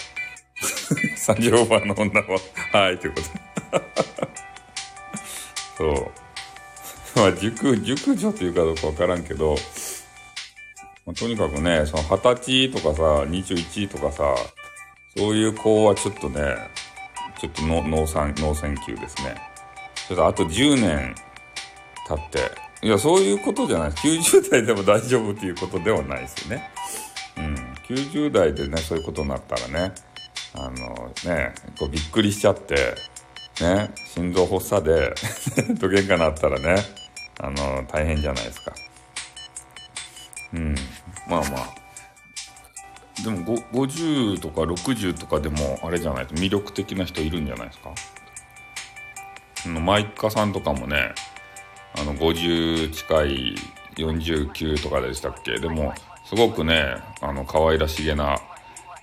[1.20, 2.40] 30オーバーの女は、
[2.72, 4.24] はい、ということ。
[5.78, 6.12] そう。
[7.20, 9.58] まあ、熟、熟女っていうかどうかわからんけど、
[11.06, 14.24] まあ、とにかくね、その20歳とかさ、21とかさ、
[15.18, 16.56] そういう子はちょっとね、
[17.42, 19.36] ちょっとノーサン、ノーセンキューですね。
[20.08, 21.14] ちょっとあと10年
[22.08, 22.40] 経って、
[22.88, 23.90] いや、そういうことじゃない。
[23.92, 26.73] 90代でも大丈夫っていうことではないですよね。
[27.88, 29.94] 90代でね、そういうことになったらね、
[30.56, 32.96] あのね、こうびっくりしちゃって、
[33.62, 35.14] ね、心臓発作で
[35.80, 36.76] と喧嘩なったらね、
[37.40, 38.74] あの、大変じゃないですか。
[40.54, 40.76] うん。
[41.28, 41.84] まあまあ。
[43.24, 47.94] でも50とか60とかでもあれじゃないと魅力的な人いるんじゃないですか？
[49.80, 51.14] マイカさんとかもね、
[51.96, 53.56] あの50近い
[53.98, 55.60] 49とかでしたっけ？
[55.60, 55.94] でも、
[56.34, 58.40] すごくね、あの可愛らしげな、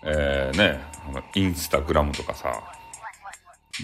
[0.03, 2.61] えー、ね、あの、インスタグラムとかさ、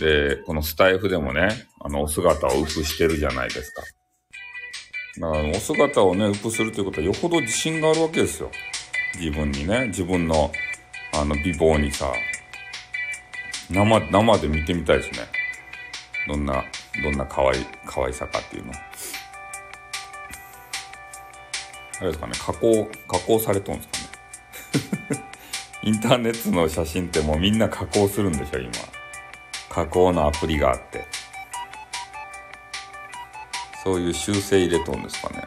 [0.01, 3.83] で、このスタイフでもね、あのお姿をウプしてるじゃないですか。
[5.21, 8.51] だからお姿をね、ウプするということはよほど自信があるわけですよ。
[9.15, 10.51] 自分にね、自分の、
[11.15, 12.13] あの、美貌にさ、
[13.71, 15.19] 生、生で見てみたいですね。
[16.27, 16.65] どんな、
[17.01, 18.73] どんな可愛い、可愛さかっていうの。
[21.99, 25.23] あれですかね、加工、加工されとんですかね。
[25.83, 28.71] インターネットの写真ってもうみんな加工するんでしょ、今。
[29.71, 31.07] 加工のアプリがあって。
[33.85, 35.43] そういう修正入れとんですかね。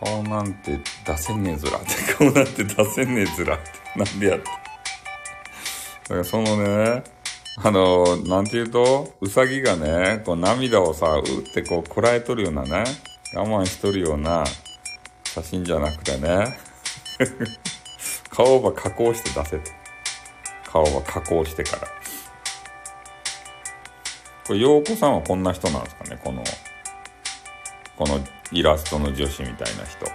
[0.00, 4.44] 顔なんて出せねえずらって、 顔なんて出せねえずらって、なんでやって。
[4.44, 4.50] だ
[6.10, 7.02] からそのね、
[7.56, 12.84] あの、なんて言うと、うさぎがね、こう涙をさ、うってこうこらえとるようなね、
[13.34, 14.44] 我慢しとるような
[15.38, 16.58] 写真じゃなくてね、
[18.28, 19.70] 顔は加工して出せと。
[20.66, 21.88] 顔は加工してから。
[24.46, 26.42] これ、陽子さんはこんな人なんですかね、この、
[27.96, 28.20] この
[28.50, 30.06] イラストの女子みたいな人。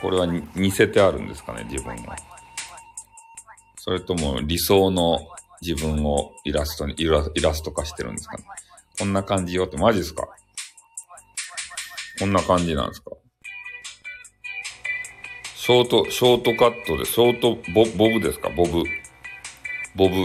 [0.00, 2.16] これは似せてあるんですかね、自分は。
[3.76, 5.18] それとも理想の
[5.60, 8.44] 自分をイラストに、イライラスト化してるんですかね？
[9.00, 10.28] こんな感じよって、マジですか？
[12.20, 13.10] こんな感じなんですか？
[15.70, 18.48] ショート、ショートカットで、ショートボ、ボブですか？
[18.48, 18.82] ボブ。
[19.94, 20.24] ボブ。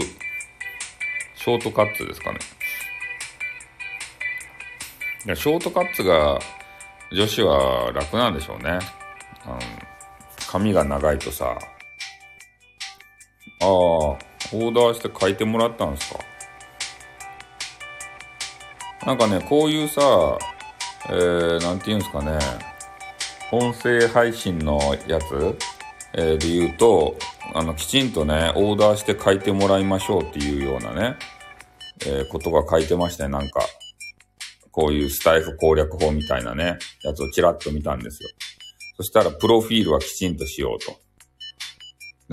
[1.36, 2.40] ショートカットですかね？
[5.24, 6.40] いや、ショートカットが
[7.12, 8.70] 女子は楽なんでしょうね。
[8.72, 8.80] うん、
[10.48, 11.56] 髪が長いとさ、
[13.60, 16.18] ああ、オーダーして書いてもらったんですか？
[19.06, 20.00] なんかね、こういうさ、
[21.08, 22.36] えー、なんて言うんですかね、
[23.52, 25.56] 音声配信のやつ、
[26.14, 27.16] えー、で言うと、
[27.54, 31.16] あの、きちんとね、オーダーして書いてもらいましょうっていうようなね、
[32.06, 33.60] えー、ことが書いてましたね、なんか。
[34.72, 38.28] こういうスタイフ攻略法みたいなね、やつをちらっと見たんですよ。
[38.98, 40.98] そしたら、プロフィールはきちんとしようと。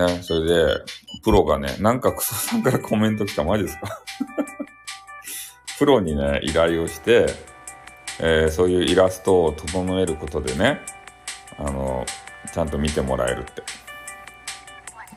[0.06, 0.82] ね、それで、
[1.23, 4.02] プロがね、なんかクソさんからコメント来た、マジですか？
[5.80, 7.28] プロにね、依頼をして、
[8.19, 10.82] えー、そういうイラストを整えることでね、
[11.57, 12.05] あの、
[12.53, 13.63] ちゃんと見てもらえるって。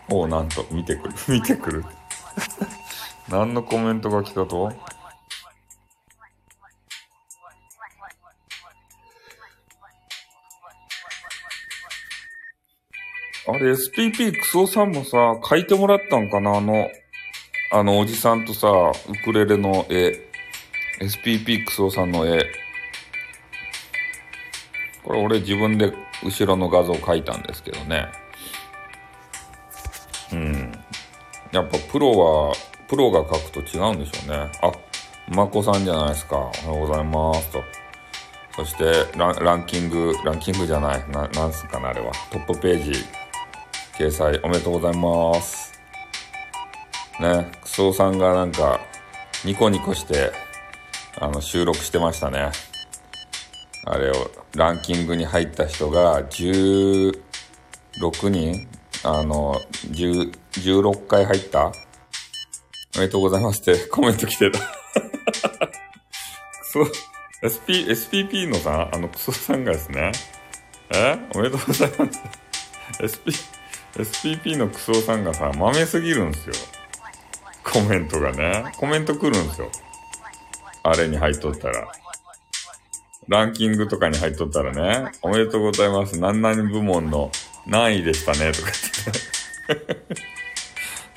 [0.09, 1.15] おう、なんと、見てくる。
[1.29, 1.85] 見てくる。
[3.29, 4.73] 何のコメントが来たと？
[13.49, 16.57] あれ、SPP クソさんもさ、書いてもらったんかな？
[16.57, 16.89] あの、
[17.73, 18.93] あのおじさんとさ、ウ
[19.25, 20.31] クレレの絵。
[21.01, 22.41] SPP クソさんの絵。
[25.03, 25.93] これ俺自分で
[26.27, 28.09] 後ろの画像を描いたんですけどね。
[30.33, 30.73] うん。
[31.53, 32.55] やっぱプロは、
[32.89, 34.51] プロが描くと違うんでしょうね。
[34.63, 34.73] あ、
[35.29, 36.37] まこさんじゃないですか。
[36.37, 37.63] おはようございますと。
[38.57, 41.11] そしてラン、キング、ランキングじゃない。
[41.11, 42.11] な、なんすかな、あれは。
[42.31, 43.05] トップページ
[43.99, 45.79] 掲載おめでとうございます。
[47.21, 48.81] ね、クソさんがなんか、
[49.45, 50.33] ニコニコして、
[51.19, 52.51] あの、収録してましたね。
[53.85, 54.15] あれを、
[54.57, 57.13] ランキングに入った人が16
[58.29, 58.67] 人
[59.05, 61.67] あの、16回入った？
[62.97, 64.59] おめでとうございますって コメント来てた。
[64.59, 64.67] ク
[66.65, 66.81] ソ、
[67.45, 70.13] SP、SPP のさ、あのクソさんがですね、
[70.91, 71.19] え？
[71.35, 72.21] おめでとうございます。
[73.05, 73.35] SP、
[73.97, 76.55] SPP のクソさんがさ、豆すぎるんですよ。
[77.63, 78.73] コメントがね。
[78.79, 79.71] コメント来るんですよ。
[80.83, 81.87] あれに入っとったら。
[83.29, 86.19] ランキングとかに入っとったらね、おめでとうございます。
[86.21, 87.33] 何々部門の
[87.67, 88.69] 何位でしたね、とか
[89.69, 89.97] 言って。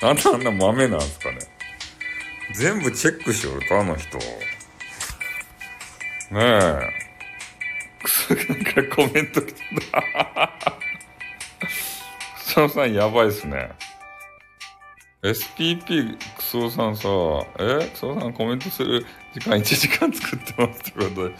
[0.04, 1.38] なんであんな豆なんすかね。
[2.54, 4.18] 全部チェックしよるか、あの人。
[4.18, 4.24] ね
[6.34, 6.80] え。
[8.02, 10.52] クソなんかコメント来てた。
[11.60, 11.68] ク
[12.44, 13.70] ソさんやばいっすね。
[15.22, 17.08] SPP クソさんさ、
[17.58, 17.88] え？
[17.92, 21.34] クソさんコメントする時間1時間作ってますってことで。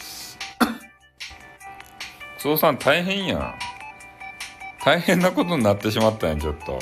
[2.41, 3.55] クソさん大変やん。
[4.83, 6.79] 大変なことになってしまったん、ちょっと。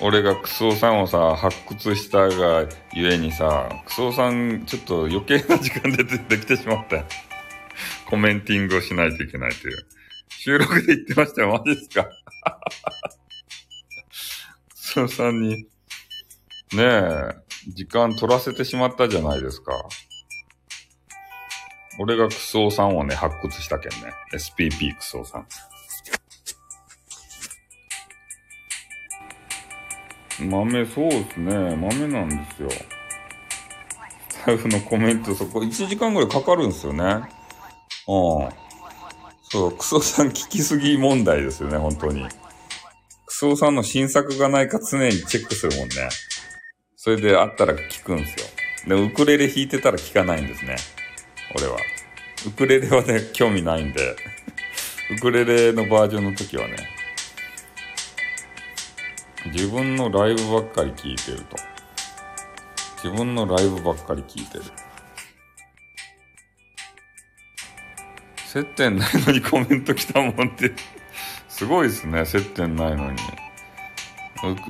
[0.00, 7.06] 俺がクソさんをさ、発掘したがゆえにさ、クソさんちょっと余計な時間でできてしまったやん。
[8.08, 9.86] コメンティングをしないといけないという。
[10.28, 12.08] 収録で言ってましたよ、マジですか
[14.72, 15.64] そさんに、
[16.74, 17.34] ねえ、
[17.66, 19.72] 時間取らせてしまったじゃないですか。
[22.02, 24.14] 俺がクソさんをね、発掘したけんね。
[24.32, 25.46] SPP クソさん。
[30.48, 31.76] 豆、そうですね。
[31.76, 32.70] 豆なんですよ。
[34.30, 37.04] スタイフのコメント、そこ1時間ぐらいかかるんですよね。
[37.04, 37.22] うん。
[39.42, 42.26] そう、クソさん聞きすぎ問題ですよね、本当に。
[43.26, 46.08] クソさんの新作がないか常にチェックするもんね。
[46.96, 48.40] それであったら聞くんです
[48.88, 48.96] よ。
[48.96, 50.76] で、ウクレレ弾いてたら聞かないんですね。
[51.56, 51.76] 俺は。
[52.46, 54.16] ウクレレはね、 興味ないんで。
[55.10, 56.76] ウクレレのバージョンの時はね。
[59.46, 61.56] 自分のライブばっかり聞いてると。
[63.02, 64.64] 自分のライブばっかり聞いてる。
[68.46, 70.72] 接点ないのに コメント来たもんって
[71.48, 73.18] すごいですね、接点ないのに。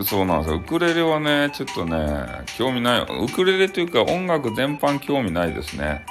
[0.04, 0.56] そうなんですよ。
[0.56, 2.26] ウクレレはね、ちょっとね、
[2.58, 3.00] 興味ない。
[3.02, 6.04] ウクレレというか音楽全般興味ないですね。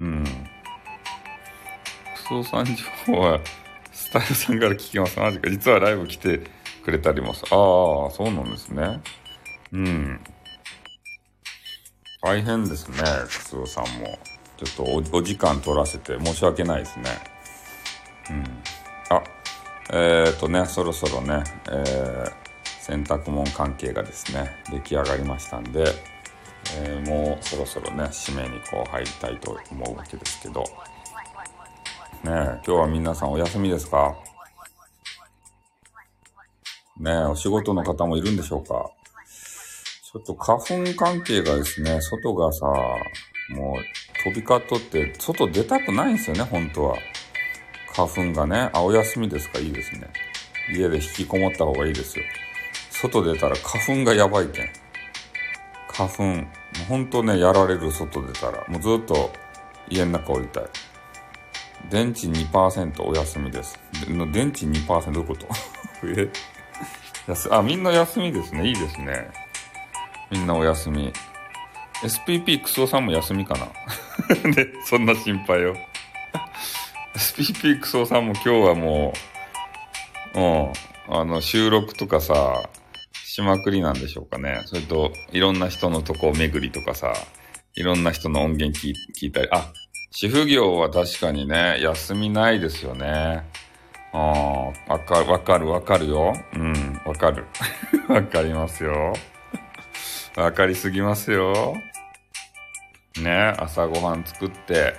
[0.00, 0.24] うん。
[0.24, 3.40] クソさん情報は、
[3.92, 5.18] スタイルさんから聞きます。
[5.18, 5.50] マジか。
[5.50, 6.40] 実はライブ来て
[6.84, 7.42] くれたりもす。
[7.44, 9.00] ああ、そうなんですね。
[9.72, 10.20] うん。
[12.22, 12.96] 大変ですね、
[13.26, 14.18] クソさんも。
[14.56, 17.10] ちょっとお時間取らせて申し訳ないですね。
[18.30, 18.44] うん。
[19.16, 19.22] あ、
[19.92, 22.32] えっ、ー、とね、そろそろね、えー、
[22.80, 25.84] 洗濯物関係がですね、出来上がりましたんで、
[26.80, 30.66] えー、もうそろそろね、締めにこう入りたいと思うわけですけど、ね
[32.24, 34.16] 今日は皆さんお休みですか？
[37.00, 38.90] ねお仕事の方もいるんでしょうか？
[40.12, 42.66] ちょっと花粉関係がですね、外がさ、
[43.50, 46.96] もう飛び交っとって、外出たくないんですよね、本当は。
[47.94, 49.58] 花粉がね、あ、お休みですか？
[49.58, 50.08] いいですね。
[50.72, 52.24] 家で引きこもった方がいいですよ。
[52.90, 54.66] 外出たら花粉がやばいけん。
[55.98, 56.36] 花粉。
[56.36, 56.46] もう
[56.88, 58.64] ほんとね、やられる外出たら。
[58.68, 59.32] もうずっと
[59.88, 60.64] 家の中降りたい。
[61.90, 63.78] 電池2%お休みです。
[64.32, 65.46] 電池2%どういうこと？
[66.06, 66.30] え？
[67.50, 68.68] あ、みんな休みですね。
[68.68, 69.28] いいですね。
[70.30, 71.12] みんなお休み。
[72.02, 74.52] SPP クソさんも休みかな？
[74.52, 75.76] で、 そんな心配よ。
[77.16, 79.12] SPP クソさんも今日はも
[80.34, 80.72] う、うん、
[81.20, 82.68] あの、収録とかさ、
[83.38, 84.62] しまくりなんでしょうかね。
[84.66, 87.12] それと、いろんな人のとこを巡りとかさ、
[87.76, 88.92] いろんな人の音源聞
[89.28, 89.70] いたり、あ、
[90.10, 93.44] 主婦業は確かにね、休みないですよね。
[94.12, 96.34] ああ、わかる、わかる、わかるよ。
[96.52, 97.44] うん、わかる。
[98.12, 99.12] わかりますよ。
[100.34, 101.76] わかりすぎますよ。
[103.22, 104.94] ね、朝ごはん作って、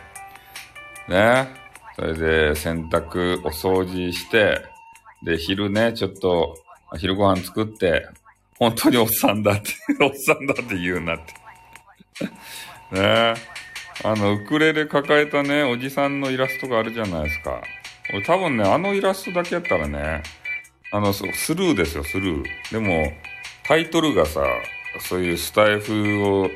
[1.10, 1.50] ね、
[1.98, 4.62] それで洗濯、お掃除して、
[5.26, 6.56] で、昼ね、ちょっと、
[6.98, 8.08] 昼ご飯作って、
[8.60, 9.72] 本当におっさんだって
[10.04, 11.34] おっさんだって言うなって
[13.02, 13.34] ね。
[14.04, 17.62] あの、ウクレレ抱えたね、おじさんのイラストがあるじゃないですか。
[18.12, 20.24] 俺多分ね、あのイラストだけやったらね、
[20.92, 22.46] あの、スルーですよ、スルー。
[22.72, 23.12] でも、
[23.64, 24.42] タイトルがさ、
[25.02, 26.50] そういうスタイフを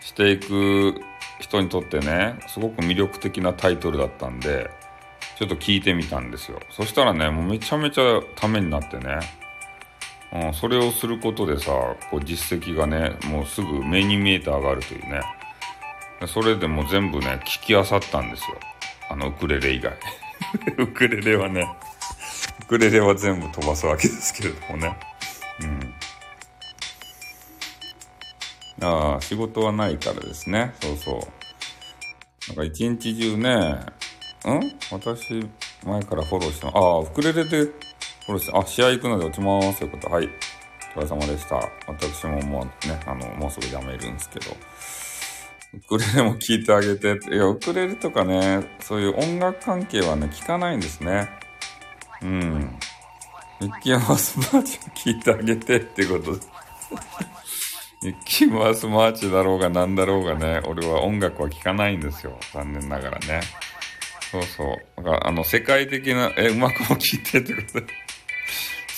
[0.00, 1.00] していく
[1.38, 4.70] 人にとってね、すごく魅力的なタイトルだったんで、
[5.38, 6.58] ちょっと聞いてみたんですよ。
[6.70, 9.18] そしたらね、もうめちゃめちゃためになってね、
[10.32, 11.70] うん、それをすることでさ、
[12.10, 15.22] こう実績がね、もうすぐ目に見えて上がるというね。
[16.26, 18.58] それでもう全部ね、聞き漁ったんですよ。
[19.10, 19.92] あのウクレレ以外。
[20.78, 21.68] ウクレレはね、
[22.62, 24.96] ウクレレは全部飛ばすわけですけれどもね。
[25.60, 25.94] うん。
[28.82, 30.74] ああ、仕事はないからですね。
[30.80, 31.20] そうそう。
[32.48, 34.76] なんか一日中ね、ん？
[34.90, 35.48] 私、
[35.84, 37.70] 前からフォローしてああ、ウクレレで
[38.26, 39.78] これあ、試合行くので落ちます。
[39.78, 40.28] ということはい。
[40.96, 41.56] お疲れ様でした。
[41.86, 44.56] 私ももうね、あの、もうすぐ辞めるんですけど。
[45.74, 47.18] ウクレレも聴いてあげて。
[47.30, 51.28] いや、ウクレレとかね、そういう音楽関係はね、聞かないんですね。
[52.22, 52.78] うん。
[53.60, 56.40] ミッキーマウスマーチを聴いてあげてってことで。
[58.02, 62.38] ミッキーマウスマーチだろうが何だろうがね、俺は音楽は聴かないんですよ。
[62.52, 63.40] 残念ながらね。
[64.30, 65.04] そうそう。
[65.04, 68.05] だかあの、世界的な、え、うまくも聴いてってことで。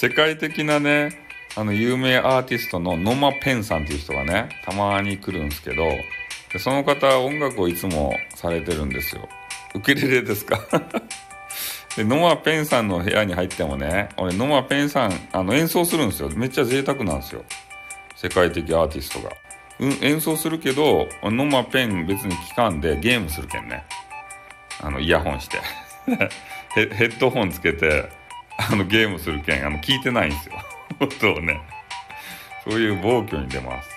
[0.00, 1.10] 世界的なね、
[1.56, 5.82] あの、有名アーティストのノマ・ペンさんっていう人がね、たまに来るんですけど、
[6.52, 9.28] でその方、音楽をいつもされてるんですよ。
[9.74, 10.60] ウクレレですか？
[11.96, 16.30] で、ノマ・ペンさんの部屋に入ってもね、俺、ノマ・ペンさん、あの、演奏するんですよ。
[16.30, 17.44] めっちゃ贅沢なんですよ。
[18.14, 19.32] 世界的アーティストが。
[19.80, 23.84] うん、演奏するけど、ノマ・ペン別に聞かんでゲームするけんね。
[24.80, 25.58] あの、イヤホンして
[26.74, 26.86] ヘ。
[26.94, 28.08] ヘッドホンつけて、
[28.58, 30.54] あのゲームする件あの聞いてないんですよ。
[31.00, 31.60] 音をね。
[32.68, 33.88] そういう暴挙に出ます。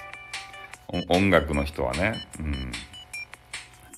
[1.09, 2.27] 音楽の人はね。
[2.39, 2.71] うん。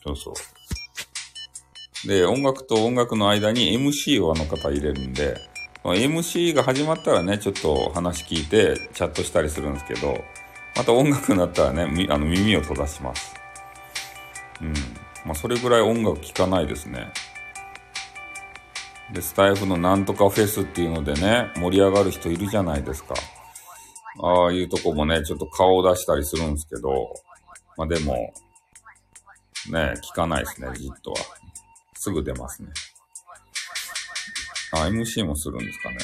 [0.03, 2.07] そうそう。
[2.07, 5.38] で音楽と音楽の間に MC をあの方入れるんで
[5.84, 10.22] MC が始まったらねちょっと話聞いてチャットしたりするんですけど
[10.76, 13.34] また音楽になったらねあの耳を閉ざします。
[14.61, 14.74] うん。
[15.26, 17.11] まあそれぐらい音楽聴かないですね。
[19.12, 23.16] で、スタイフのなんとかフェスっていうのでね、盛り上がる人いるじゃないですか。
[24.22, 27.14] ああいうとこもね、ちょっと顔を出したりするんですけど、
[27.78, 28.34] まあでも、
[29.72, 31.18] ね、聞かないですね、じっとは。
[31.95, 32.70] すぐ出ますね。
[34.74, 35.97] あ、MC もするんですかね。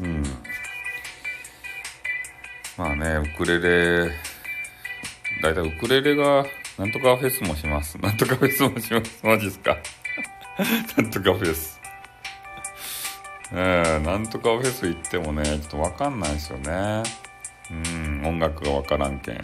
[0.00, 0.22] うん。
[2.76, 4.10] まあね、ウクレレ、
[5.42, 6.44] だいたいウクレレが、
[6.76, 7.98] なんとかフェスもします。
[7.98, 9.26] なんとかフェスもします。
[9.26, 9.76] マジっすか。
[10.96, 11.80] なんとかフェス。
[13.52, 17.02] ええなんとかフェス行ってもね、ちょっとわかんないですよね。
[17.70, 19.36] うん、音楽がわからんけん。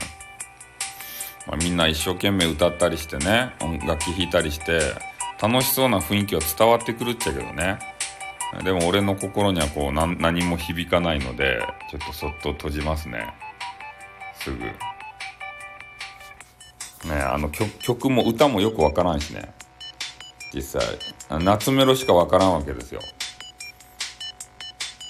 [1.46, 4.80] まあ、みんな一生懸命歌ったりしてね、音楽器弾いたりして、
[5.40, 7.78] 楽しそうな雰囲気は伝わってくるっちゃけどね。
[8.62, 11.60] でも俺の心にはこう何も響かないので、
[11.90, 13.34] ちょっとそっと閉じますね。
[14.40, 14.58] すぐ。
[17.08, 19.52] ねあの曲曲も歌もよくわからんしね。
[20.54, 20.98] 実際。
[21.42, 23.00] 夏メロしかわからんわけですよ。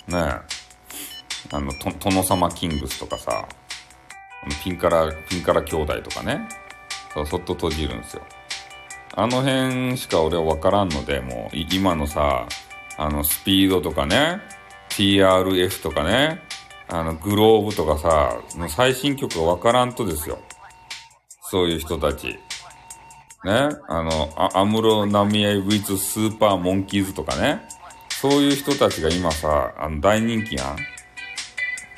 [0.08, 0.18] ね
[1.52, 3.46] あの、殿様キングスとかさ、
[4.62, 6.48] ピンカラ、ピンカラ兄弟とかね。
[7.12, 8.22] そそっと閉じるんですよ。
[9.14, 12.46] あの辺しか俺はわからんので、もう今のさ、
[12.96, 14.40] あの、スピードとかね、
[14.90, 16.40] TRF とかね、
[16.88, 18.36] あの、グローブとかさ、
[18.68, 20.38] 最新曲がわからんとですよ。
[21.42, 22.38] そういう人たち。
[23.44, 27.60] ね、あの、アムロナミエウィズスーパーモンキーズとかね。
[28.08, 30.76] そういう人たちが今さ、あの、大人気やん。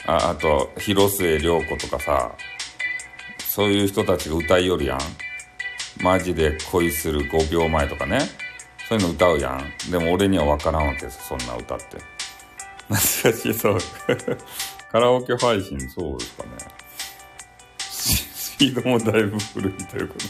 [0.07, 2.33] あ、あと、広末涼子とかさ、
[3.39, 4.99] そういう人たちが歌いよるやん。
[6.03, 8.19] マジで恋する5秒前とかね。
[8.89, 9.91] そういうの歌うやん。
[9.91, 11.99] でも俺には分からんわけですそんな歌って。
[12.89, 13.79] 懐かしい、そう。
[14.91, 16.51] カラオケ配信、そうですかね。
[17.79, 20.25] スピードもだいぶ古いということ。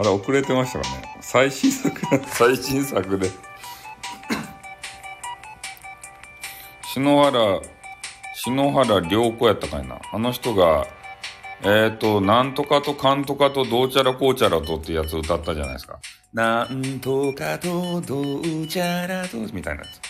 [0.00, 1.18] あれ、遅れてましたかね。
[1.20, 2.00] 最新作、
[2.32, 3.30] 最新作で。
[6.94, 7.60] 篠原、
[8.34, 9.98] 篠原涼子やったかいな。
[10.10, 10.86] あの人が、
[11.62, 15.98] えっ、ー、と、なんとかとかんとかとどうちゃらこうちゃらとってやつ歌ったじゃないですか。
[16.32, 20.00] なんとかとどうちゃらと、みたいなやつ。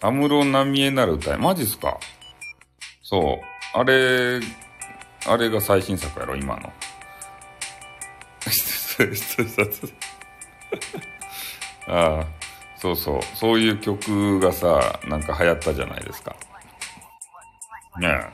[0.06, 1.38] 安室奈美恵なる歌い。
[1.38, 1.98] マジっすか
[3.02, 3.40] そ
[3.74, 3.76] う。
[3.76, 4.38] あれ、
[5.26, 6.72] あれが最新作やろ、今の。
[11.88, 12.26] ああ、
[12.76, 13.22] そうそう。
[13.36, 16.36] そういう曲がさ、なんか流行ったじゃないですか。
[18.00, 18.26] ねえ。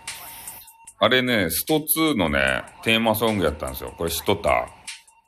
[1.00, 3.94] あれね、スト2のね、テーマソングやったんですよ。
[3.96, 4.68] これ知っとった？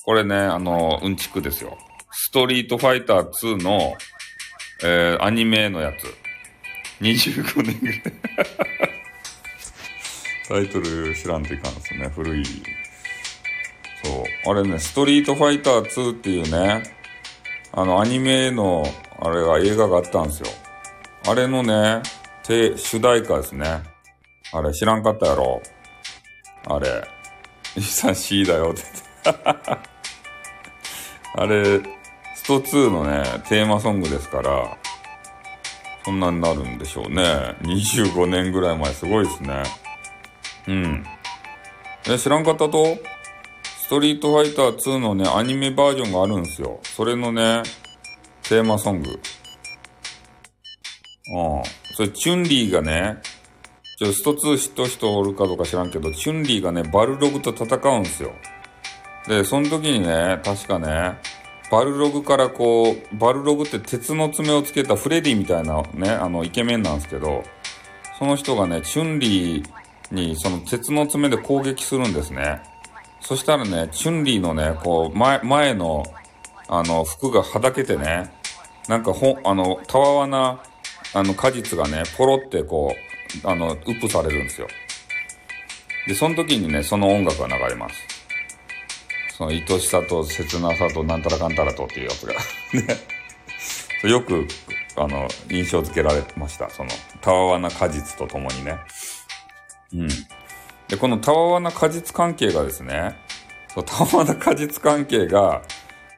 [0.05, 1.77] これね、あの、うんちくですよ。
[2.13, 3.95] ストリートファイター2の、
[4.83, 6.15] えー、アニメのやつ。
[7.03, 8.03] 25年ぐらい
[10.49, 12.09] タイトル知らんといかんですね。
[12.09, 12.43] 古い。
[14.49, 16.83] あれね、ストリートファイター2っていうね、
[17.73, 18.85] あの、アニメの、
[19.19, 20.49] あれが映画があったんですよ。
[21.29, 22.03] あれのね、
[22.45, 23.83] 主題歌ですね。
[24.53, 25.61] あれ知らんかったやろ
[26.69, 27.05] あれ。
[27.77, 28.83] イさん C だよって
[31.35, 31.81] あれ、
[32.35, 34.79] スト2のね、テーマソングですから、
[36.05, 37.57] そんなになるんでしょうね。
[37.63, 39.65] 25年ぐらい前、すごいですね。
[40.69, 41.05] うん。
[42.09, 42.97] え、知らんかったと？
[43.87, 46.81] ストリートファイター2のね、アニメバージョンがあるんですよ。
[46.83, 47.63] それのね、
[48.43, 49.11] テーマソング。
[49.11, 49.19] うん。
[51.95, 53.19] それ、チュンリーがね、
[53.97, 58.33] ちょ、スト2知っと人おるかどうか知らんけど、チュンリーがね、バルログと戦うんですよ。
[59.29, 61.21] で、その時にね、確かね、
[61.71, 67.45] バルログからこう、バルログって鉄の爪をつけたフレディみたいなね、あの、イケメンなんですけど、
[68.19, 69.65] その人がね、チュンリー
[70.11, 72.61] にその鉄の爪で攻撃するんですね。
[73.27, 76.05] そしたらね、チュンリーのね、こう、前、前の、
[76.69, 78.33] あの、服がはだけてね、
[78.87, 80.63] なんかほ、あの、たわわな、
[81.13, 82.95] あの、果実がね、ポロってこ
[83.45, 84.69] う、あの、ウップされるんですよ。
[86.07, 87.97] で、その時にね、その音楽が流れます。
[89.37, 92.33] その、愛しさと切なさとなんたらかんたらとっていうやつが
[92.81, 94.09] ね。
[94.09, 94.47] よく、
[94.95, 96.71] あの、印象付けられました。
[96.71, 98.79] その、たわわな果実とともにね。
[99.93, 100.09] うん。
[100.89, 103.17] で、このたわわな果実関係がですね、
[103.75, 105.63] そうたわわな果実関係が、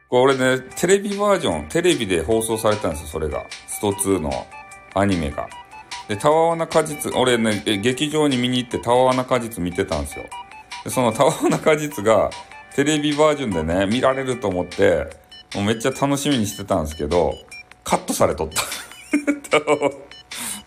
[0.08, 3.44] これね、テレビバージョン、テレビで放送されたんですよ、それが。
[3.66, 4.46] スト2の
[4.94, 5.48] アニメが。
[6.08, 10.24] で、たわわな果実、俺ね、劇場に見に行ってたわわな果実見てたんですよ。
[10.84, 12.30] で、そのたわわな果実が
[12.74, 15.06] テレビバージョンでね、見られると思って、
[15.54, 17.34] もうめっちゃ楽しみにしてたんですけど、
[17.84, 18.48] カットされとっ
[19.50, 19.60] た。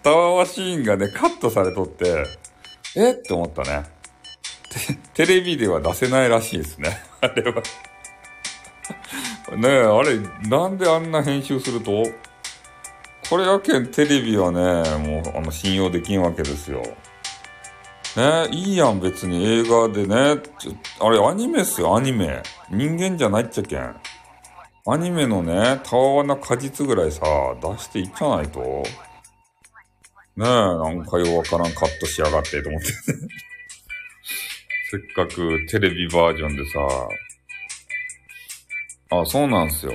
[0.03, 2.25] たわわシーンがね、カットされとって、
[2.95, 3.11] え？
[3.11, 3.83] って思ったね。
[5.13, 7.01] テレビでは出せないらしいですね。
[7.21, 7.61] あれは
[9.55, 10.17] ねえ、あれ、
[10.49, 12.03] なんであんな編集すると？
[13.29, 14.59] これやけんテレビはね、
[14.97, 16.81] もうあの信用できんわけですよ。
[18.17, 20.41] ね、いいやん別に映画でね、
[20.99, 22.43] あれアニメっすよ、アニメ。
[22.69, 23.95] 人間じゃないっちゃけん。
[24.85, 27.21] アニメのね、たわわな果実ぐらいさ、
[27.61, 28.83] 出していっちゃないと。
[30.37, 32.87] ねえ、なんかよわからんカットしやがってと思って
[34.89, 36.79] せっかくテレビバージョンでさ、
[39.11, 39.93] あ、そうなんすよ。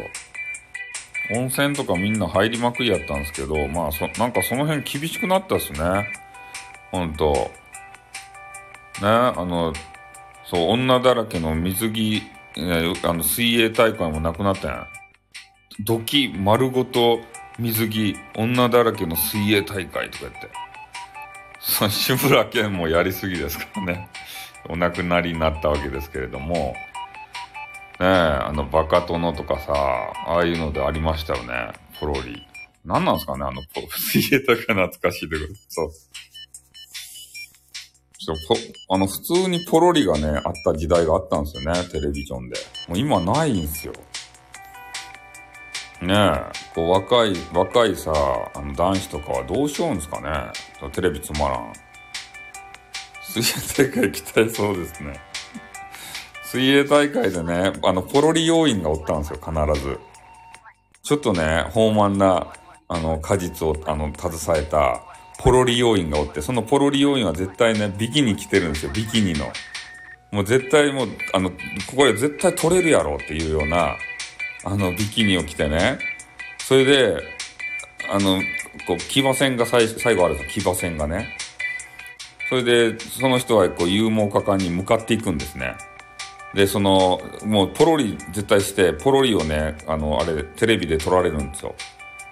[1.34, 6.08] 温泉とかみんな入りまくりやったんですけど、まあそ、なんかその辺厳しくなったっすね。
[6.92, 7.50] ほんと。
[9.02, 9.72] ね、あの、
[10.44, 12.22] そう、女だらけの水着、
[13.02, 14.86] あの、水泳大会もなくなったやん。
[15.84, 17.20] 土器丸ごと
[17.58, 20.50] 水着、女だらけの水泳大会とか言って。
[21.60, 24.08] そ志村けんもやりすぎですからね。
[24.68, 26.54] お亡くなりになったわけですけれども。
[26.54, 26.74] ね
[28.00, 31.72] え、あの、バカ殿とかさ、ああいうのでありましたよね。
[31.98, 32.46] ポロリ。
[32.84, 35.56] 何なんすかねあの、水泳大会懐かしいという。
[35.68, 35.90] そう。
[38.90, 42.56] あの、普通にポロリがね、あった時代があったんですよね、テレビジョンで。
[42.88, 43.94] もう今ないんすよ。
[46.02, 48.12] ねえ、こう若い、若いさ、
[48.54, 51.72] あの男子とかはどうしようんですかねテレビつまらん。
[53.22, 55.20] 水泳大会期待そうですね。
[56.44, 59.98] 水泳大会でね、あの、ポロリ要員がおったんですよ、必ず。
[61.02, 62.52] ちょっとね、豊満な、
[62.88, 65.02] あの、果実を、あの、携えた、
[65.38, 69.46] ポロリ要員がおって、そのポロリ要員は絶対ね、ビキニ着てるんですよ、ビキニの。
[70.30, 71.56] もう絶対もう、あの、こ
[71.96, 73.96] こで絶対取れるやろっていうような、
[74.66, 76.00] あの、ビキニを着てね。
[76.58, 77.22] それで、
[78.10, 78.42] あの、
[78.84, 81.36] こう、騎馬戦が最最後あるんですよ、騎馬戦がね。
[82.48, 85.76] それで、その人はこう、勇猛果敢に向かっていくんですね。
[86.52, 91.76] で、その、もうポロリ絶対して、ポロリをね、あの、あれ、テレビで撮られるんですよ。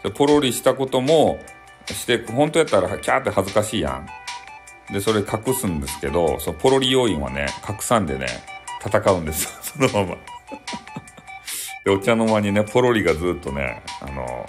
[0.03, 1.39] でポロリしたことも、
[1.87, 4.93] して、本当やったらキャーって恥ずかしいやん。
[4.93, 8.27] で、それ隠すんですけど、そのポロリ要員はね、隠さんでね、
[8.85, 9.51] 戦うんですよ、
[9.89, 10.19] そのまま。
[11.85, 14.47] で、お茶の間にね、ポロリがずっとね、あの、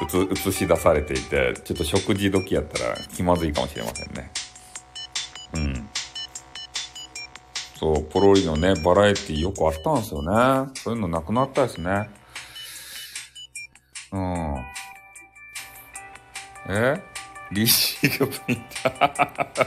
[0.00, 4.30] 映し出されていて、ちょっと食事時やったら気まずいかもしれませんね。
[5.54, 5.88] うん。
[7.78, 10.70] そう、ポロリのね、バラエティよくあったんですよね。
[10.74, 12.08] そういうのなくなったですね。
[14.12, 14.64] うん。
[16.68, 17.02] え？
[17.50, 19.66] リシーがプリンター。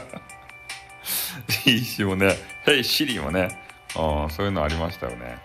[1.66, 3.60] リシもね、ヘイシリもね、
[3.96, 5.38] うん、そういうのありましたよね。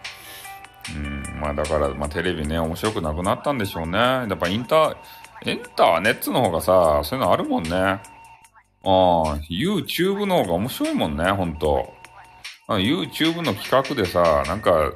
[0.89, 0.99] う
[1.37, 3.97] ん、まあだから、まあテレビね、面白くなくなったんでしょうね。
[3.97, 4.95] やっぱインター、
[5.45, 7.71] インターネットの方がさ、そういうのあるもんね。
[7.71, 7.99] あ
[8.83, 11.93] あ、YouTube の方が面白いもんね、ほんと。
[12.67, 14.91] YouTube の企画でさ、なんか、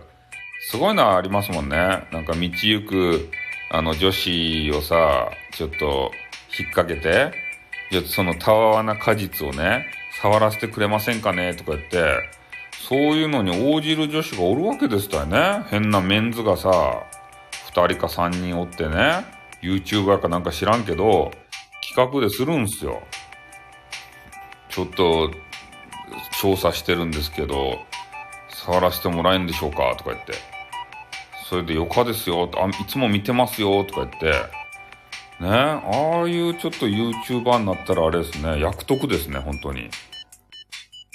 [0.70, 2.08] すごいのありますもんね。
[2.12, 3.30] なんか道行く、
[3.72, 6.12] あの女子をさ、ちょっと
[6.58, 7.32] 引っ掛けて、
[7.92, 9.86] じゃそのたわわな果実をね、
[10.22, 12.18] 触らせてくれませんかねとか言って、
[12.88, 15.64] そういうのに応じる女子がおるわけですたよね。
[15.72, 17.04] 変なメンズがさ、
[17.68, 19.26] 二人か三人おってね、
[19.64, 21.32] YouTuber かなんか知らんけど、
[21.82, 23.02] 企画でするんすよ。
[24.70, 25.32] ちょっと、
[26.40, 27.80] 調査してるんですけど、
[28.50, 29.96] 触らせてもらえんでしょうか？
[29.98, 30.34] とか言って。
[31.50, 34.32] それでよかですよ、あ、いつも見てますよ、とか言って。
[35.44, 35.82] ね、あ
[36.24, 39.90] あいうちょっと YouTuber になったらあれですね、役得ですね、本当に。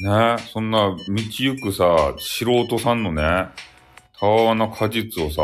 [0.02, 3.48] ねえそんな道行くさ、素人さんのね、
[4.18, 5.42] たわわな果実をさ、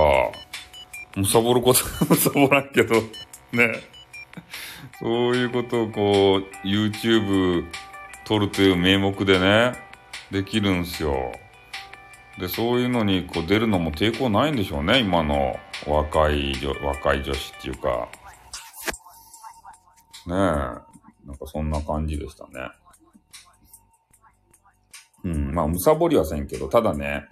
[1.15, 2.95] むさぼること、むさぼらんけど、
[3.53, 3.81] ね。
[4.99, 7.65] そういうことをこう、YouTube
[8.25, 9.75] 撮るという名目でね、
[10.31, 11.33] できるんすよ。
[12.39, 18.09] で、そういうのにこう出るのも抵抗ないんでしょうね、今の若い女、若い女子っていうか。
[20.27, 20.37] ねえ。
[21.27, 22.71] なんかそんな感じでしたね。
[25.27, 27.25] うん、まあ、むさぼりはせんけど、ただね、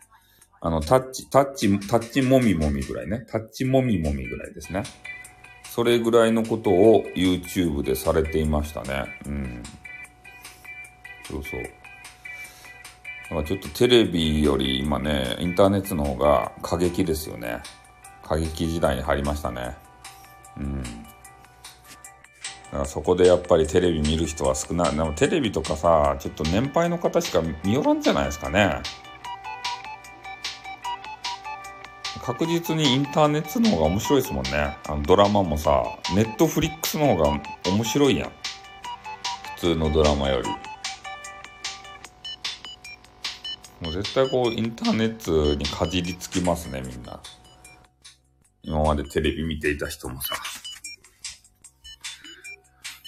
[0.60, 3.24] あの、タッチ、タッチ、タッチもみもみぐらいね。
[3.30, 4.82] タッチもみもみぐらいですね。
[5.64, 9.04] それぐらいのことを YouTube でされていましたね。
[9.26, 9.62] うん。
[11.28, 11.62] そうそう。
[11.62, 11.68] だ
[13.28, 17.60] からちょっとテレビより今ね、インターネットの方が過激ですよね。
[18.22, 19.76] 過激時代に入りましたね。
[20.56, 21.03] うん。
[22.74, 24.96] からそこでやっぱりテレビ見る人は少ない。
[24.96, 28.82] でもテレビとかさ、ちょっと年配の方しか見よらんじゃないですかね。
[32.20, 34.76] 確実にインターネットの方が面白いですもんね。
[34.88, 35.84] あのドラマもさ、
[36.16, 38.32] ネットフリックスの方が面白いやん。
[39.56, 40.48] 普通のドラマより。
[43.80, 47.20] もう絶対こう、インターネットにかじりつきますね、みんな。
[48.62, 50.34] 今までテレビ見ていた人もさ。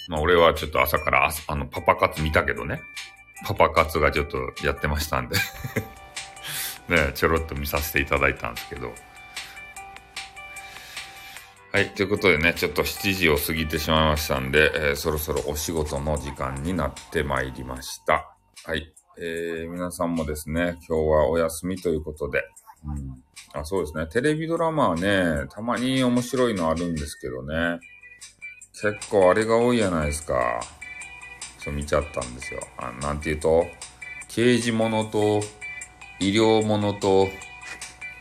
[0.08, 2.80] まあ俺はちょっと朝からあのパパ活見たけどね。
[3.44, 5.36] パパ活がちょっとやってましたんで
[6.88, 8.92] ね、ちょろっと見させていただいたんですけど。
[11.72, 11.90] はい。
[11.90, 18.34] ということでね、ちょっと7時を過ぎてしまいましたんで、えー、そろそろお仕事の時間になってまいりました。
[18.64, 18.94] はい。
[19.18, 22.44] えー、皆さんもですね、今日はお休みということで、
[22.86, 23.22] うん。
[23.52, 24.06] あ、そうですね。
[24.06, 27.80] テレビドラマはね、たまに面白いのあるんですけどね。
[28.78, 30.60] 結構あれが多いじゃないですか。
[31.58, 32.60] そう見ちゃったんですよ。
[32.76, 33.66] あなんていうと、
[34.28, 35.40] 刑事ものと、
[36.20, 37.28] 医療ものと、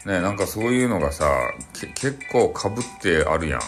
[0.05, 1.29] ね、なんかそういうのがさ、
[1.73, 3.61] 結構被ってあるやん。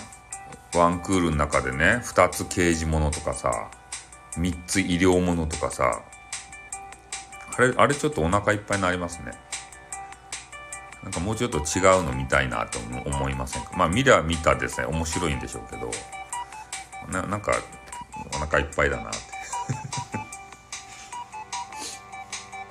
[0.78, 3.70] ワンクールの中でね、二つ刑事ものとかさ、
[4.38, 6.04] 三つ医療ものとかさ、
[7.58, 9.34] あれ、あれちょっとお腹いっぱいになりますね。
[11.04, 13.72] なんかもうちょっと違うの見たいなと思いませんか？
[13.76, 15.90] まあ見りゃ見たですね、面白いんでしょうけど、
[17.12, 17.54] ななんか
[18.34, 19.20] お腹いっぱいだなって。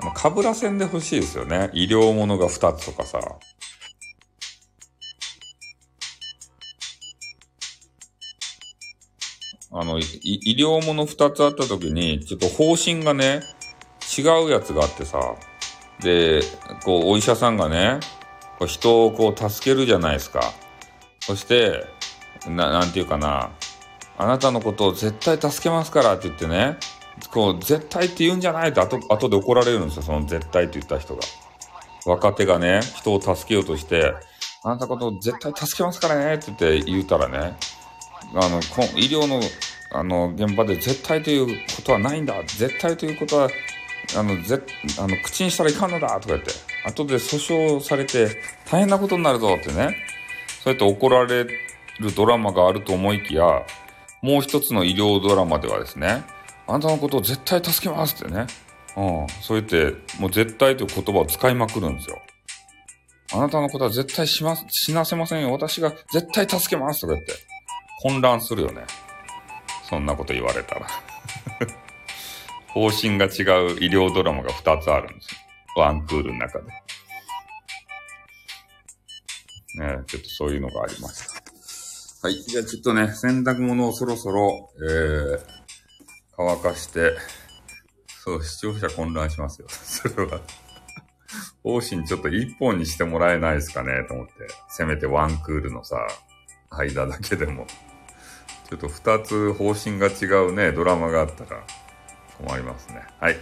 [0.01, 1.71] あの、かぶらせんでほしいですよね。
[1.73, 3.21] 医療ものが2つとかさ。
[9.79, 13.43] あの、医療もの2つあった時に、ちょっと方針がね、
[14.17, 15.37] 違うやつがあってさ、
[16.01, 16.41] で、
[16.85, 18.01] こう、お医者さんがね、
[18.59, 20.55] こう人をこう助けるじゃないですか。
[21.21, 21.85] そして、
[22.49, 23.51] な、なんていうかな、
[24.19, 26.79] あなたのことを絶対助けますからって言ってね、
[27.33, 31.23] こう、絶対って言うんじゃないと後、後で怒られるんですよ、その絶対って言った人が。
[32.07, 34.15] 若手がね、人を助けようとして、
[34.63, 37.57] あなたことを絶対助けますからねって言って言うたらね、
[38.35, 38.59] あの、
[38.97, 39.41] 医療の、
[39.93, 41.47] あの、現場で絶対という
[41.77, 42.35] ことはないんだ。
[42.43, 43.49] 絶対ということは、
[44.17, 44.61] あの、ぜ、
[44.99, 46.51] あの、口にしたらいかんのだとか言って、
[46.85, 48.29] 後で訴訟されて
[48.71, 49.97] 大変なことになるぞってね、
[50.63, 53.67] そうやって怒られるドラマがあると思いきや、
[54.23, 56.25] もう一つの医療ドラマではですね、
[56.67, 58.47] あなたのことを絶対助けますってね、
[58.97, 62.21] うん、そう言って、もう絶対という言葉を使いまくるんですよ。
[63.33, 65.53] あなたのことは絶対します、死なせませんよ。
[65.53, 67.35] 私が絶対助けますとか言って、
[68.03, 68.85] 混乱するよね。
[69.89, 70.87] そんなこと言われたら。
[72.69, 73.31] 方針が違う
[73.81, 75.41] 医療ドラマが2つあるんですよ。
[75.77, 76.67] ワンクールの中で。
[79.79, 81.36] ねちょっとそういうのがありました。
[82.23, 82.35] はい。
[82.43, 85.41] じゃあちょっとね、洗濯物をそろそろ、えー、
[86.35, 87.17] 乾かして、
[88.25, 89.69] そう、視聴者混乱しますよ。
[89.71, 90.41] それは。
[91.63, 94.33] 方針ちょっと一本にしてもらえないですかねと思って。
[94.69, 96.07] せめてワンクールのさ、
[96.71, 97.67] 間だけでも。
[98.69, 101.65] ちょっと二つ方針が違うね、ドラマがあったら、
[102.39, 103.07] 困りますね。
[103.21, 103.37] はい。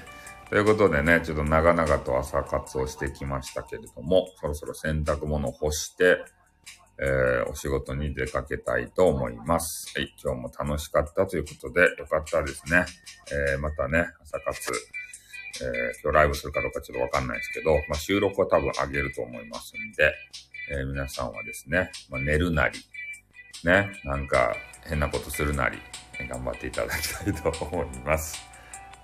[0.51, 6.18] ということでね、ちょっと長々と朝活をしてきましたけれども、そろそろ洗濯物干して、
[6.99, 9.92] えー、お仕事に出かけたいと思います。
[9.97, 10.14] はい。
[10.22, 12.84] 今日も楽しかったということで、よかったですね。
[13.53, 14.72] えー、またね、朝活、
[15.62, 20.12] えー、今日ライブするかどうかちょっとわかんないですけど、まあ、収録は多分上げると思いますんで、
[20.70, 22.78] えー、皆さんはですね、まあ、寝るなり、
[23.64, 25.78] ね、なんか変なことするなり、
[26.28, 28.40] 頑張っていただきたいと思います。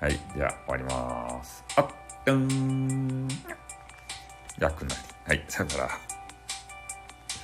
[0.00, 0.18] はい。
[0.34, 1.64] では、終わります。
[1.76, 1.86] あっ、
[2.26, 3.28] うん。
[4.58, 5.00] 楽なり。
[5.26, 5.44] はい。
[5.48, 6.19] さよなら。